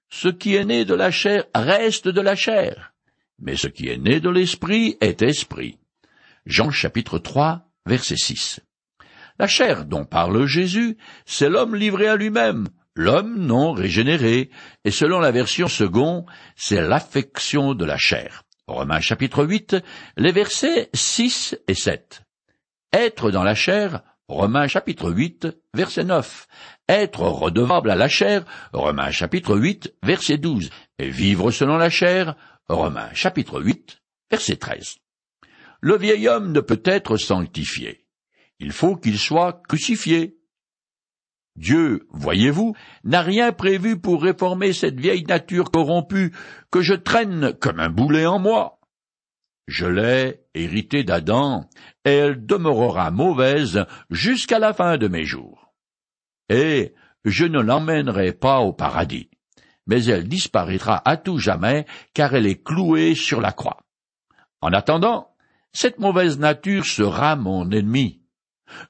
Ce 0.09 0.27
qui 0.27 0.55
est 0.55 0.65
né 0.65 0.83
de 0.83 0.93
la 0.93 1.11
chair 1.11 1.45
reste 1.55 2.09
de 2.09 2.21
la 2.21 2.35
chair, 2.35 2.93
mais 3.39 3.55
ce 3.55 3.67
qui 3.67 3.87
est 3.87 3.97
né 3.97 4.19
de 4.19 4.29
l'esprit 4.29 4.97
est 4.99 5.21
esprit. 5.21 5.77
Jean 6.45 6.69
chapitre 6.69 7.17
3, 7.17 7.70
verset 7.85 8.17
6. 8.17 8.59
La 9.39 9.47
chair 9.47 9.85
dont 9.85 10.05
parle 10.05 10.45
Jésus, 10.45 10.97
c'est 11.25 11.49
l'homme 11.49 11.75
livré 11.75 12.07
à 12.07 12.15
lui-même, 12.15 12.67
l'homme 12.95 13.37
non 13.37 13.71
régénéré, 13.73 14.49
et 14.85 14.91
selon 14.91 15.19
la 15.19 15.31
version 15.31 15.67
seconde, 15.67 16.25
c'est 16.55 16.81
l'affection 16.81 17.73
de 17.73 17.85
la 17.85 17.97
chair. 17.97 18.43
Romains 18.67 19.01
chapitre 19.01 19.43
8, 19.43 19.77
les 20.17 20.31
versets 20.31 20.89
6 20.93 21.57
et 21.67 21.73
7. 21.73 22.21
Être 22.93 23.31
dans 23.31 23.43
la 23.43 23.55
chair, 23.55 24.01
Romains 24.27 24.67
chapitre 24.67 25.11
8, 25.11 25.47
verset 25.73 26.05
9. 26.05 26.47
Être 26.87 27.21
redevable 27.21 27.91
à 27.91 27.95
la 27.95 28.07
chair, 28.07 28.45
Romains 28.71 29.11
chapitre 29.11 29.57
8, 29.57 29.93
verset 30.03 30.37
12. 30.37 30.69
Et 30.99 31.09
vivre 31.09 31.51
selon 31.51 31.77
la 31.77 31.89
chair, 31.89 32.35
Romains 32.69 33.13
chapitre 33.13 33.61
8, 33.61 34.01
verset 34.29 34.55
13. 34.55 35.00
Le 35.81 35.97
vieil 35.97 36.27
homme 36.27 36.51
ne 36.51 36.61
peut 36.61 36.81
être 36.85 37.17
sanctifié. 37.17 38.05
Il 38.59 38.71
faut 38.71 38.95
qu'il 38.95 39.17
soit 39.17 39.61
crucifié. 39.67 40.37
Dieu, 41.55 42.07
voyez-vous, 42.11 42.75
n'a 43.03 43.21
rien 43.21 43.51
prévu 43.51 43.99
pour 43.99 44.21
réformer 44.21 44.73
cette 44.73 44.99
vieille 44.99 45.25
nature 45.25 45.71
corrompue 45.71 46.31
que 46.71 46.81
je 46.81 46.93
traîne 46.93 47.53
comme 47.59 47.79
un 47.79 47.89
boulet 47.89 48.27
en 48.27 48.37
moi. 48.37 48.79
Je 49.67 49.87
l'ai 49.87 50.41
héritée 50.53 51.03
d'Adam, 51.03 51.67
et 52.05 52.11
elle 52.11 52.45
demeurera 52.45 53.09
mauvaise 53.09 53.85
jusqu'à 54.09 54.59
la 54.59 54.73
fin 54.73 54.97
de 54.97 55.07
mes 55.07 55.25
jours. 55.25 55.73
Et 56.49 56.93
je 57.25 57.45
ne 57.45 57.59
l'emmènerai 57.59 58.33
pas 58.33 58.59
au 58.59 58.73
paradis, 58.73 59.29
mais 59.87 60.05
elle 60.05 60.27
disparaîtra 60.27 61.01
à 61.05 61.17
tout 61.17 61.37
jamais, 61.37 61.85
car 62.13 62.35
elle 62.35 62.47
est 62.47 62.63
clouée 62.63 63.15
sur 63.15 63.41
la 63.41 63.51
croix. 63.51 63.77
En 64.61 64.73
attendant, 64.73 65.30
cette 65.73 65.99
mauvaise 65.99 66.39
nature 66.39 66.85
sera 66.85 67.35
mon 67.35 67.69
ennemi. 67.71 68.21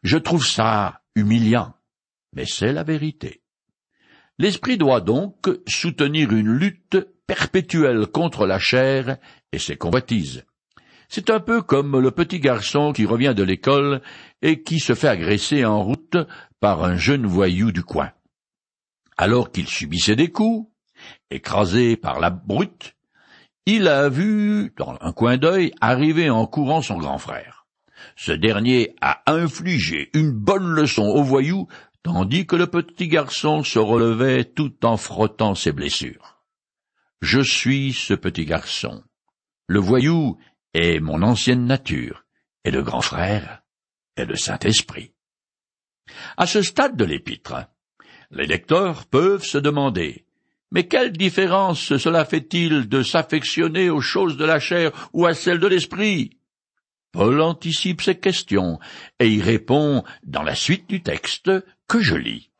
Je 0.04 0.18
trouve 0.18 0.46
ça 0.46 1.02
humiliant 1.16 1.74
mais 2.34 2.46
c'est 2.46 2.74
la 2.74 2.84
vérité. 2.84 3.42
L'esprit 4.38 4.78
doit 4.78 5.02
donc 5.02 5.50
soutenir 5.68 6.32
une 6.32 6.52
lutte 6.52 6.98
perpétuelle 7.28 8.08
contre 8.08 8.46
la 8.46 8.60
chair 8.60 9.18
et 9.52 9.60
ses 9.60 9.76
convoitises. 9.76 10.46
C'est 11.10 11.30
un 11.30 11.40
peu 11.40 11.62
comme 11.62 12.00
le 12.00 12.12
petit 12.12 12.40
garçon 12.40 12.94
qui 12.94 13.06
revient 13.06 13.34
de 13.36 13.44
l'école 13.44 14.02
et 14.42 14.64
qui 14.64 14.80
se 14.80 14.96
fait 14.96 15.10
agresser 15.10 15.66
en 15.66 15.84
route 15.84 16.18
par 16.60 16.84
un 16.84 16.96
jeune 16.96 17.26
voyou 17.26 17.72
du 17.72 17.84
coin. 17.84 18.12
Alors 19.18 19.52
qu'il 19.52 19.68
subissait 19.68 20.16
des 20.16 20.32
coups, 20.32 20.72
écrasé 21.30 21.98
par 21.98 22.20
la 22.20 22.30
brute, 22.30 22.96
il 23.66 23.88
a 23.88 24.10
vu, 24.10 24.74
dans 24.78 24.98
un 25.02 25.12
coin 25.12 25.38
d'œil, 25.38 25.72
arriver 25.82 26.30
en 26.30 26.46
courant 26.48 26.82
son 26.82 26.98
grand 26.98 27.18
frère. 27.18 27.68
Ce 28.16 28.32
dernier 28.32 28.96
a 29.02 29.22
infligé 29.28 30.10
une 30.14 30.32
bonne 30.32 30.68
leçon 30.68 31.04
au 31.04 31.24
voyou 31.24 31.68
tandis 32.04 32.48
que 32.48 32.56
le 32.56 32.68
petit 32.68 33.08
garçon 33.08 33.64
se 33.64 33.80
relevait 33.80 34.46
tout 34.46 34.86
en 34.86 34.98
frottant 34.98 35.56
ses 35.56 35.72
blessures. 35.72 36.42
Je 37.22 37.42
suis 37.42 37.94
ce 37.94 38.16
petit 38.16 38.46
garçon. 38.46 39.04
Le 39.68 39.80
voyou 39.80 40.40
est 40.74 41.00
mon 41.00 41.22
ancienne 41.22 41.66
nature, 41.66 42.26
et 42.64 42.72
le 42.72 42.82
grand 42.82 43.02
frère 43.02 43.62
est 44.16 44.26
le 44.26 44.36
Saint-Esprit. 44.36 45.14
À 46.38 46.48
ce 46.48 46.62
stade 46.62 46.98
de 46.98 47.06
l'épître, 47.06 47.68
les 48.32 48.48
lecteurs 48.48 49.06
peuvent 49.06 49.44
se 49.44 49.58
demander 49.58 50.26
mais 50.72 50.88
quelle 50.88 51.12
différence 51.12 51.98
cela 51.98 52.24
fait-il 52.26 52.88
de 52.88 53.04
s'affectionner 53.04 53.90
aux 53.90 54.02
choses 54.02 54.38
de 54.38 54.46
la 54.46 54.60
chair 54.60 54.92
ou 55.14 55.26
à 55.26 55.34
celles 55.34 55.60
de 55.60 55.68
l'esprit? 55.68 56.38
Paul 57.12 57.42
anticipe 57.42 58.02
ces 58.02 58.18
questions 58.18 58.80
et 59.20 59.28
y 59.28 59.42
répond 59.42 60.04
dans 60.24 60.44
la 60.44 60.56
suite 60.56 60.90
du 60.90 61.04
texte 61.04 61.52
que 61.88 62.00
je 62.00 62.16
lis. 62.16 62.52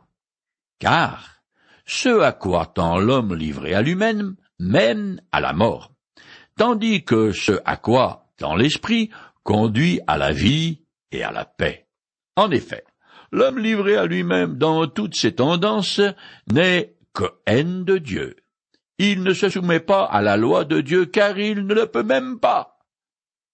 Car 0.80 1.42
ce 1.86 2.20
à 2.22 2.34
quoi 2.34 2.66
tend 2.66 2.98
l'homme 2.98 3.34
livré 3.34 3.74
à 3.74 3.82
lui-même 3.82 4.36
mène 4.60 5.22
à 5.32 5.40
la 5.40 5.54
mort, 5.54 5.94
tandis 6.58 7.04
que 7.04 7.32
ce 7.32 7.54
à 7.64 7.78
quoi 7.78 8.28
tend 8.38 8.56
l'esprit 8.56 9.10
conduit 9.44 10.02
à 10.08 10.18
la 10.18 10.34
vie 10.34 10.82
et 11.12 11.24
à 11.24 11.32
la 11.32 11.46
paix. 11.46 11.88
En 12.36 12.52
effet, 12.52 12.84
l'homme 13.32 13.58
livré 13.60 13.96
à 13.96 14.06
lui-même 14.06 14.58
dans 14.58 14.86
toutes 14.88 15.16
ses 15.16 15.34
tendances 15.34 16.02
n'est 16.52 16.94
haine 17.46 17.84
de 17.84 17.98
Dieu. 17.98 18.36
Il 18.98 19.24
ne 19.24 19.34
se 19.34 19.50
soumet 19.50 19.80
pas 19.80 20.04
à 20.06 20.22
la 20.22 20.38
loi 20.38 20.66
de 20.66 20.82
Dieu 20.82 21.06
car 21.06 21.38
il 21.40 21.66
ne 21.66 21.74
le 21.74 21.88
peut 21.88 22.04
même 22.04 22.40
pas. 22.40 22.80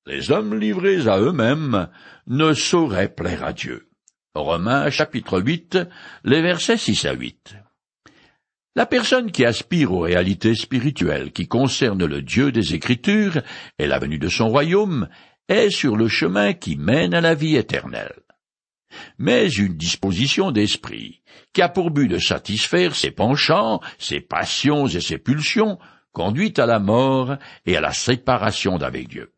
Les 0.06 0.32
hommes 0.32 0.56
livrés 0.56 1.08
à 1.08 1.20
eux-mêmes 1.20 1.90
ne 2.28 2.54
sauraient 2.54 3.14
plaire 3.14 3.44
à 3.44 3.54
Dieu. 3.54 3.90
Romains 4.36 4.90
chapitre 4.90 5.42
8, 5.42 5.80
les 6.24 6.42
versets 6.42 6.78
6 6.78 7.06
à 7.06 7.14
8. 7.14 7.56
La 8.76 8.86
personne 8.86 9.32
qui 9.32 9.44
aspire 9.44 9.92
aux 9.92 10.02
réalités 10.02 10.54
spirituelles 10.54 11.32
qui 11.32 11.48
concernent 11.48 12.06
le 12.06 12.22
Dieu 12.22 12.52
des 12.52 12.76
Écritures 12.76 13.42
et 13.80 13.88
la 13.88 14.00
venue 14.00 14.20
de 14.20 14.30
son 14.30 14.50
royaume 14.50 15.08
est 15.50 15.70
sur 15.70 15.96
le 15.96 16.08
chemin 16.08 16.54
qui 16.54 16.76
mène 16.76 17.14
à 17.14 17.22
la 17.22 17.34
vie 17.34 17.56
éternelle. 17.56 18.14
Mais 19.18 19.50
une 19.50 19.76
disposition 19.76 20.52
d'esprit 20.52 21.22
qui 21.54 21.62
a 21.62 21.70
pour 21.70 21.92
but 21.92 22.08
de 22.08 22.20
satisfaire 22.20 22.96
ses 22.96 23.12
penchants, 23.12 23.82
ses 23.98 24.22
passions 24.22 24.88
et 24.88 25.02
ses 25.02 25.18
pulsions 25.18 25.78
conduit 26.14 26.54
à 26.58 26.66
la 26.66 26.80
mort 26.80 27.38
et 27.66 27.78
à 27.78 27.82
la 27.82 27.94
séparation 27.94 28.78
d'avec 28.78 29.08
Dieu. 29.08 29.34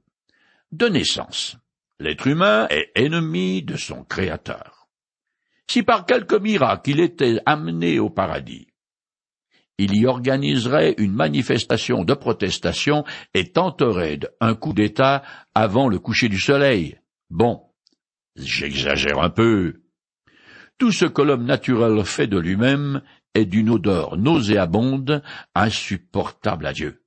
De 0.71 0.87
naissance, 0.87 1.57
l'être 1.99 2.27
humain 2.27 2.67
est 2.69 2.91
ennemi 2.95 3.63
de 3.63 3.75
son 3.75 4.03
Créateur. 4.03 4.87
Si 5.69 5.83
par 5.83 6.05
quelque 6.05 6.35
miracle 6.35 6.91
il 6.91 6.99
était 6.99 7.39
amené 7.45 7.99
au 7.99 8.09
paradis, 8.09 8.67
il 9.77 9.95
y 9.95 10.05
organiserait 10.05 10.95
une 10.97 11.13
manifestation 11.13 12.03
de 12.03 12.13
protestation 12.13 13.05
et 13.33 13.51
tenterait 13.51 14.19
un 14.41 14.53
coup 14.53 14.73
d'État 14.73 15.23
avant 15.55 15.87
le 15.87 15.99
coucher 15.99 16.27
du 16.27 16.39
soleil. 16.39 16.99
Bon, 17.29 17.68
j'exagère 18.39 19.19
un 19.19 19.29
peu. 19.29 19.81
Tout 20.77 20.91
ce 20.91 21.05
que 21.05 21.21
l'homme 21.21 21.45
naturel 21.45 22.03
fait 22.05 22.27
de 22.27 22.37
lui-même 22.37 23.01
est 23.33 23.45
d'une 23.45 23.69
odeur 23.69 24.17
nauséabonde, 24.17 25.21
insupportable 25.55 26.65
à 26.65 26.73
Dieu. 26.73 27.03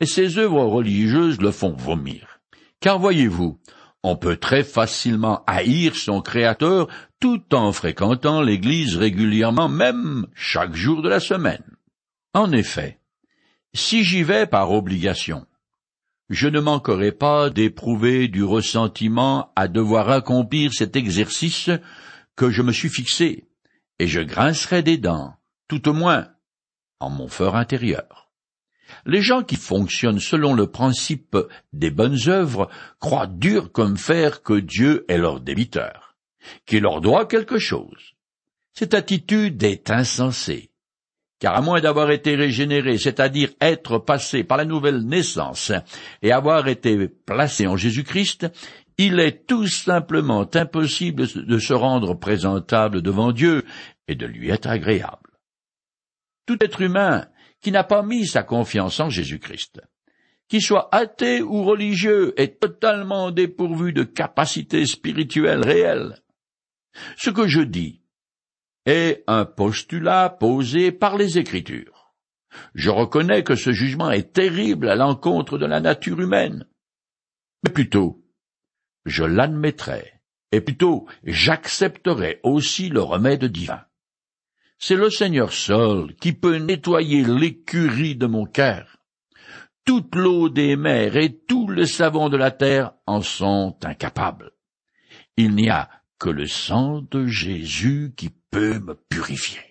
Et 0.00 0.06
ses 0.06 0.38
œuvres 0.38 0.64
religieuses 0.64 1.40
le 1.40 1.50
font 1.50 1.72
vomir. 1.72 2.40
Car 2.80 2.98
voyez-vous, 2.98 3.58
on 4.02 4.16
peut 4.16 4.36
très 4.36 4.62
facilement 4.62 5.42
haïr 5.46 5.96
son 5.96 6.20
Créateur 6.20 6.88
tout 7.18 7.42
en 7.54 7.72
fréquentant 7.72 8.42
l'Église 8.42 8.96
régulièrement, 8.96 9.68
même 9.68 10.26
chaque 10.34 10.74
jour 10.74 11.02
de 11.02 11.08
la 11.08 11.20
semaine. 11.20 11.64
En 12.34 12.52
effet, 12.52 13.00
si 13.74 14.04
j'y 14.04 14.22
vais 14.22 14.46
par 14.46 14.70
obligation, 14.72 15.46
je 16.28 16.48
ne 16.48 16.60
manquerai 16.60 17.12
pas 17.12 17.50
d'éprouver 17.50 18.28
du 18.28 18.42
ressentiment 18.42 19.52
à 19.54 19.68
devoir 19.68 20.10
accomplir 20.10 20.72
cet 20.72 20.96
exercice 20.96 21.70
que 22.34 22.50
je 22.50 22.62
me 22.62 22.72
suis 22.72 22.88
fixé, 22.88 23.48
et 23.98 24.06
je 24.06 24.20
grincerai 24.20 24.82
des 24.82 24.98
dents, 24.98 25.34
tout 25.68 25.88
au 25.88 25.92
moins, 25.92 26.28
en 27.00 27.10
mon 27.10 27.28
fort 27.28 27.56
intérieur. 27.56 28.30
Les 29.04 29.22
gens 29.22 29.42
qui 29.42 29.56
fonctionnent 29.56 30.20
selon 30.20 30.54
le 30.54 30.66
principe 30.70 31.36
des 31.72 31.90
bonnes 31.90 32.28
œuvres 32.28 32.68
croient 32.98 33.26
dur 33.26 33.72
comme 33.72 33.96
fer 33.96 34.42
que 34.42 34.54
Dieu 34.54 35.04
est 35.08 35.18
leur 35.18 35.40
débiteur, 35.40 36.16
qu'il 36.66 36.82
leur 36.82 37.00
doit 37.00 37.26
quelque 37.26 37.58
chose. 37.58 38.14
Cette 38.72 38.94
attitude 38.94 39.62
est 39.62 39.90
insensée, 39.90 40.70
car 41.38 41.54
à 41.54 41.60
moins 41.60 41.80
d'avoir 41.80 42.10
été 42.10 42.34
régénéré, 42.34 42.98
c'est-à-dire 42.98 43.50
être 43.60 43.98
passé 43.98 44.42
par 44.42 44.56
la 44.56 44.64
nouvelle 44.64 45.02
naissance 45.02 45.72
et 46.22 46.32
avoir 46.32 46.68
été 46.68 47.08
placé 47.08 47.66
en 47.66 47.76
Jésus-Christ, 47.76 48.46
il 48.98 49.20
est 49.20 49.46
tout 49.46 49.66
simplement 49.66 50.48
impossible 50.54 51.26
de 51.26 51.58
se 51.58 51.74
rendre 51.74 52.14
présentable 52.14 53.02
devant 53.02 53.32
Dieu 53.32 53.64
et 54.08 54.14
de 54.14 54.26
lui 54.26 54.48
être 54.50 54.68
agréable. 54.68 55.38
Tout 56.46 56.56
être 56.64 56.80
humain 56.80 57.26
qui 57.60 57.72
n'a 57.72 57.84
pas 57.84 58.02
mis 58.02 58.26
sa 58.26 58.42
confiance 58.42 59.00
en 59.00 59.10
Jésus-Christ, 59.10 59.80
qui 60.48 60.60
soit 60.60 60.88
athée 60.94 61.42
ou 61.42 61.64
religieux, 61.64 62.32
est 62.40 62.60
totalement 62.60 63.30
dépourvu 63.30 63.92
de 63.92 64.04
capacités 64.04 64.86
spirituelles 64.86 65.64
réelles. 65.64 66.22
Ce 67.18 67.28
que 67.28 67.46
je 67.46 67.60
dis 67.60 68.00
est 68.86 69.24
un 69.26 69.44
postulat 69.44 70.30
posé 70.30 70.92
par 70.92 71.16
les 71.16 71.38
Écritures. 71.38 72.14
Je 72.74 72.90
reconnais 72.90 73.42
que 73.42 73.54
ce 73.54 73.72
jugement 73.72 74.10
est 74.10 74.32
terrible 74.32 74.88
à 74.88 74.94
l'encontre 74.94 75.58
de 75.58 75.66
la 75.66 75.80
nature 75.80 76.20
humaine. 76.20 76.66
Mais 77.62 77.72
plutôt, 77.72 78.24
je 79.04 79.24
l'admettrai, 79.24 80.20
et 80.52 80.60
plutôt 80.60 81.06
j'accepterai 81.24 82.40
aussi 82.42 82.88
le 82.88 83.02
remède 83.02 83.44
divin. 83.44 83.82
C'est 84.78 84.94
le 84.94 85.10
Seigneur 85.10 85.52
seul 85.52 86.14
qui 86.16 86.32
peut 86.32 86.56
nettoyer 86.56 87.24
l'écurie 87.24 88.16
de 88.16 88.26
mon 88.26 88.44
cœur. 88.44 88.98
Toute 89.84 90.14
l'eau 90.14 90.48
des 90.48 90.76
mers 90.76 91.16
et 91.16 91.38
tout 91.46 91.68
le 91.68 91.86
savon 91.86 92.28
de 92.28 92.36
la 92.36 92.50
terre 92.50 92.92
en 93.06 93.22
sont 93.22 93.76
incapables. 93.84 94.52
Il 95.36 95.54
n'y 95.54 95.70
a 95.70 95.88
que 96.18 96.30
le 96.30 96.46
sang 96.46 97.02
de 97.10 97.26
Jésus 97.26 98.12
qui 98.16 98.30
peut 98.50 98.78
me 98.78 98.94
purifier. 98.94 99.65